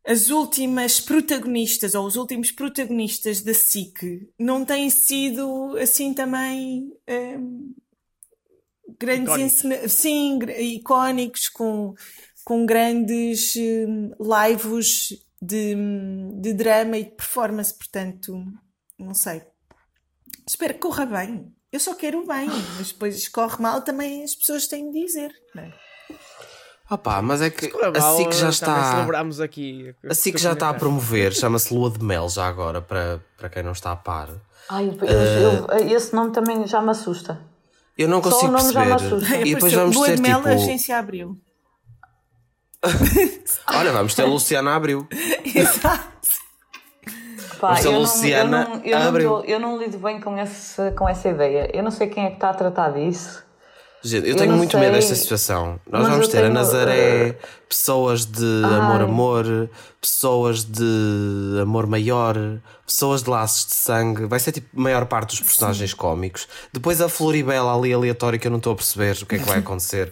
[0.06, 7.76] as últimas protagonistas ou os últimos protagonistas da SIC não têm sido assim também hum,
[9.00, 9.92] grandes Icónicos.
[9.92, 11.94] sim, icónicos com,
[12.46, 15.10] com grandes hum, lives
[15.42, 18.42] de, hum, de drama e de performance, portanto,
[18.98, 19.42] não sei.
[20.48, 21.54] Espero que corra bem.
[21.72, 25.32] Eu só quero o bem, mas depois corre mal também as pessoas têm de dizer.
[25.54, 25.74] Não é?
[26.90, 28.92] Opá, mas é que Ora, a Val, SIC já está.
[28.92, 29.94] celebramos aqui.
[30.10, 33.62] A SIC já está a promover, chama-se Lua de Mel já agora, para, para quem
[33.62, 34.30] não está a par.
[34.68, 37.40] Ai, eu- eu- eu- esse nome também já me assusta.
[38.00, 39.46] Eu não Só o consigo perceber.
[39.46, 40.48] E depois vamos Lua ter de Mel, tipo.
[40.48, 41.38] agência abriu.
[43.76, 45.06] Olha, vamos ter Luciana Abril.
[45.44, 46.08] Exato.
[47.60, 49.30] Pá, a eu, não, eu, Luciana não, eu, não abriu.
[49.30, 51.70] tô- eu não lido bem com, esse, com essa ideia.
[51.74, 53.44] Eu não sei quem é que está a tratar disso.
[54.02, 55.80] Gente, eu tenho muito sei, medo desta situação.
[55.90, 57.38] Nós mas vamos ter a tenho, Nazaré,
[57.68, 58.80] pessoas de Ai.
[58.80, 59.70] amor, amor,
[60.00, 62.36] pessoas de amor maior,
[62.88, 64.26] pessoas de laços de sangue.
[64.26, 66.48] Vai ser tipo a maior parte dos personagens cómicos.
[66.72, 69.46] Depois a Floribela ali aleatória que eu não estou a perceber o que é que
[69.46, 70.12] vai acontecer.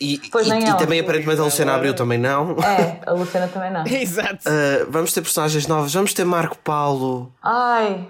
[0.00, 0.74] E, Pois e- e ela.
[0.74, 2.52] também aparentemente a Luciana Abril também não.
[2.60, 3.84] É, a Luciana também não.
[3.86, 4.48] Exato.
[4.48, 8.08] Uh, vamos ter personagens novas, vamos ter Marco Paulo, Ai,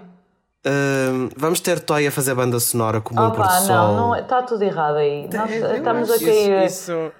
[0.65, 4.63] uh, vamos ter Toy a fazer banda sonora como um pôr opa, não, está tudo
[4.63, 5.27] errado aí.
[5.31, 6.65] Nós eu estamos a acho cair.
[6.65, 7.11] Isso, isso,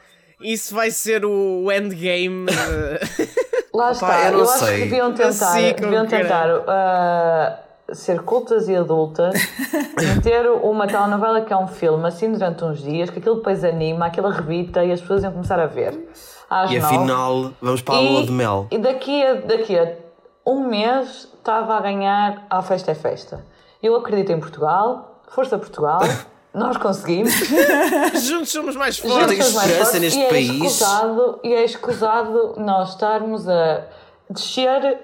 [0.41, 2.45] isso vai ser o endgame.
[2.45, 3.39] de-
[3.73, 4.73] Lá está, eu não eu, acho sei.
[4.75, 6.23] que deviam tentar, Assim deviam queira.
[6.25, 7.59] tentar ah,
[7.93, 9.33] ser cultas e adultas,
[10.15, 14.07] meter uma telenovela que é um filme assim durante uns dias, que aquilo depois anima,
[14.07, 16.09] aquilo arrebita e as pessoas iam começar a ver.
[16.49, 16.95] Às E nove.
[16.95, 18.67] afinal, vamos para a lua de mel.
[18.71, 19.93] E daqui a, daqui a
[20.45, 23.45] um mês estava a ganhar à Festa é Festa.
[23.81, 25.99] Eu acredito em Portugal, Força Portugal,
[26.53, 27.33] nós conseguimos.
[28.25, 29.27] Juntos somos mais Eu fortes.
[29.27, 30.49] tenho mais esperança fortes, neste e é país.
[30.49, 33.83] Escusado, e é escusado nós estarmos a
[34.29, 34.99] descer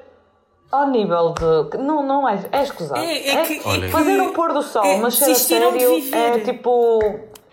[0.71, 1.33] ao nível
[1.69, 1.77] de.
[1.77, 2.43] Não, não é.
[2.51, 2.99] É escusado.
[2.99, 3.89] É, é que- Olha.
[3.89, 6.15] Fazer um pôr do sol, é, mas ser a sério viver.
[6.17, 6.99] é tipo.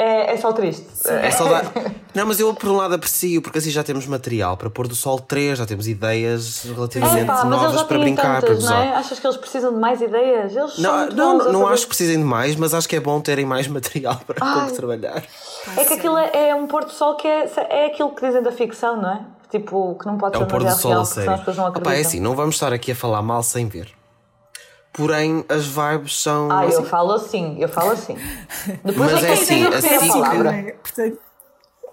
[0.04, 0.84] É, é só triste.
[1.06, 1.68] É saudade.
[2.12, 4.94] Não, mas eu por um lado aprecio, porque assim já temos material para pôr do
[4.94, 8.94] sol 3, já temos ideias relativamente É, novas para brincar, para tantas, não é?
[8.94, 10.54] Achas que eles precisam de mais ideias?
[10.56, 13.20] Eles Não, não, não fazer- acho que precisem de mais, mas acho que é bom
[13.20, 15.22] terem mais material para com que trabalhar.
[15.76, 18.42] É que aquilo é, é um pôr do sol que é, é aquilo que dizem
[18.42, 19.20] da ficção, não é?
[19.50, 21.42] Tipo, que não pode É ser o pôr do sol real, a sério.
[21.56, 23.88] não Opa, é assim, não vamos estar aqui a falar mal sem ver.
[24.92, 26.50] Porém, as vibes são.
[26.50, 28.18] Ah, assim, eu falo assim, eu falo assim.
[28.84, 30.52] Depois Mas eu é tenho assim, que palavra.
[30.54, 30.72] é?
[30.72, 31.18] Portanto,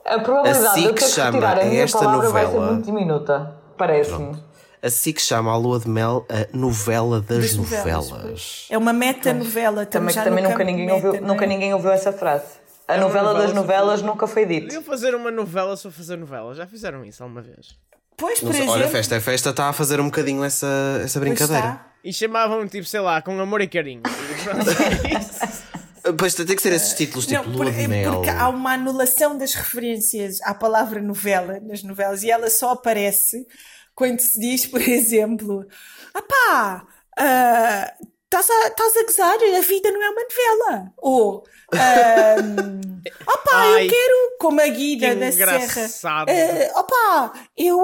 [0.05, 1.31] A probabilidade A de eu ter que a
[1.65, 3.55] minha esta palavra vai ser novela- muito diminuta.
[3.77, 4.43] Parece-me.
[4.81, 8.65] Assim que chama a Lua de Mel a novela das, Das novelas, novelas.
[8.69, 9.85] é uma meta-novela.
[9.85, 11.21] Também, também nunca, ninguém meta, ouviu, é?
[11.21, 12.45] nunca ninguém ouviu essa frase.
[12.87, 14.63] A novela novela das sobre- novelas nunca foi dito.
[14.63, 16.55] Podiam fazer uma novela só fazer novela.
[16.55, 17.77] Já fizeram isso alguma vez.
[18.17, 18.71] Pois, por exemplo.
[18.71, 20.67] olha, Festa é Festa está a fazer um bocadinho essa,
[21.03, 21.79] essa pois brincadeira.
[22.03, 24.01] E chamavam tipo, sei lá, com amor e carinho.
[24.05, 25.69] E pronto, é isso.
[26.17, 28.13] Pois tem que ser esses títulos tipo Não, Lua por- de é Mel.
[28.13, 33.45] porque há uma anulação das referências à palavra novela nas novelas e ela só aparece
[33.93, 35.65] quando se diz, por exemplo,
[36.13, 36.87] apá,
[37.19, 37.93] ah,
[38.23, 40.93] estás a, estás a gozar, a vida não é uma novela.
[40.97, 41.43] Ou,
[41.73, 42.79] ahm,
[43.27, 46.29] opá, Ai, eu quero, como a Guida que da Serra, engraçado.
[46.29, 47.77] ah, opá, eu,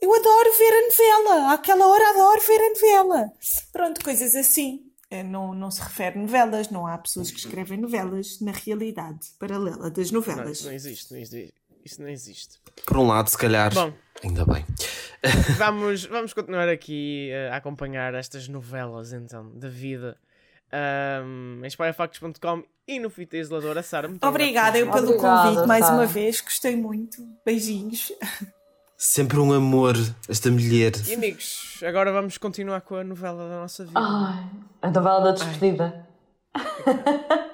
[0.00, 3.32] eu adoro ver a novela, àquela hora adoro ver a novela.
[3.72, 4.82] Pronto, coisas assim.
[5.10, 9.18] Eh, Não, não se refere a novelas, não há pessoas que escrevem novelas na realidade
[9.38, 10.58] paralela das Não, novelas.
[10.58, 11.54] isso não existe, não existe.
[11.84, 12.58] Isso não existe.
[12.86, 13.72] Por um lado, se calhar.
[13.74, 13.92] Bom.
[14.22, 14.64] Ainda bem.
[15.58, 20.16] Vamos, vamos continuar aqui eh, a acompanhar estas novelas então da vida
[21.24, 23.82] um, em espalhafactos.com e no Fita Isoladora.
[23.82, 25.96] Sara, muito Obrigada eu pelo Obrigada, convite mais Sara.
[25.96, 27.26] uma vez, gostei muito.
[27.44, 28.12] Beijinhos.
[29.02, 29.96] Sempre um amor,
[30.28, 30.92] esta mulher.
[31.08, 33.98] E amigos, agora vamos continuar com a novela da nossa vida.
[33.98, 34.44] Ai,
[34.82, 36.06] a novela da despedida.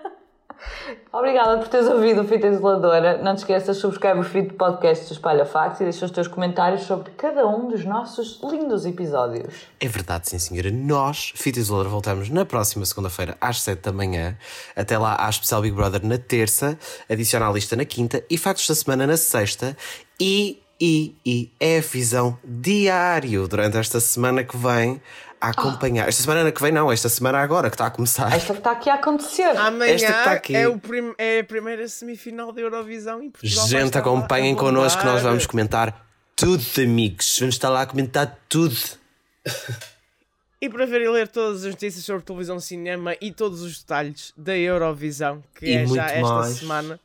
[1.13, 3.23] Obrigada por teres ouvido o Fita Isoladora.
[3.23, 6.27] Não te esqueças, subscreve o feed de podcast do Espalha Factos e deixa os teus
[6.27, 9.55] comentários sobre cada um dos nossos lindos episódios.
[9.79, 10.73] É verdade, sim senhora.
[10.73, 14.37] Nós, Fita Isoladora, voltamos na próxima segunda-feira às 7 da manhã.
[14.75, 16.77] Até lá há especial Big Brother na terça,
[17.09, 19.77] adiciona à lista na quinta e factos da semana na sexta.
[20.21, 25.01] E, e, e é a visão diário durante esta semana que vem
[25.41, 26.09] a acompanhar.
[26.09, 28.33] Esta semana que vem não, esta semana agora que está a começar.
[28.35, 29.57] Esta que está aqui a acontecer.
[29.57, 30.57] Amanhã Esta que está aqui.
[30.57, 35.07] é, o prim- é a primeira semifinal da Eurovisão e Portugal Gente, acompanhem connosco que
[35.07, 37.39] nós vamos comentar tudo, amigos.
[37.39, 38.77] Vamos estar lá a comentar tudo.
[40.61, 44.33] E para ver e ler todas as notícias sobre televisão, cinema e todos os detalhes
[44.37, 46.57] da Eurovisão, que E é já esta mais.
[46.57, 47.01] semana,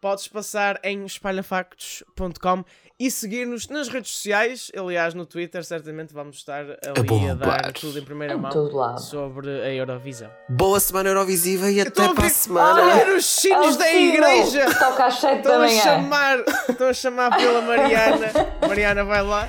[0.00, 2.64] podes passar em espalhafactos.com
[2.98, 4.70] e seguir-nos nas redes sociais.
[4.76, 7.36] Aliás, no Twitter, certamente vamos estar ali a, bombar.
[7.62, 10.30] dar tudo em primeira Em mão sobre a Eurovisão.
[10.48, 12.92] Boa semana Eurovisiva e até a para a semana.
[12.92, 14.74] a ver os sinos É o da igreja!
[14.78, 15.82] Toca às 7 Estão da a manhã.
[15.82, 16.38] chamar,
[16.68, 18.26] estão a chamar pela Mariana.
[18.66, 19.48] Mariana vai lá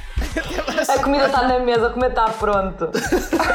[0.88, 2.89] A comida está na mesa, a comida está pronto.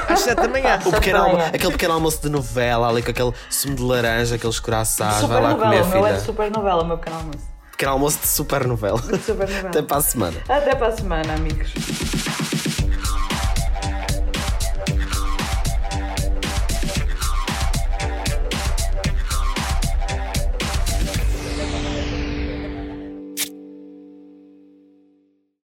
[0.08, 0.78] às 7 da manhã.
[0.86, 4.60] O pequeno almo- aquele pequeno almoço de novela ali com aquele sumo de laranja, aqueles
[4.60, 5.10] corações.
[5.12, 6.26] Vai Super lá novela, comer, o meu é de filha.
[6.26, 7.57] super novela, o meu pequeno almoço.
[7.78, 9.00] Pequeno almoço de super novela.
[9.24, 9.68] Super novela.
[9.68, 10.36] Até para a semana.
[10.48, 11.72] Até para a semana, amigos.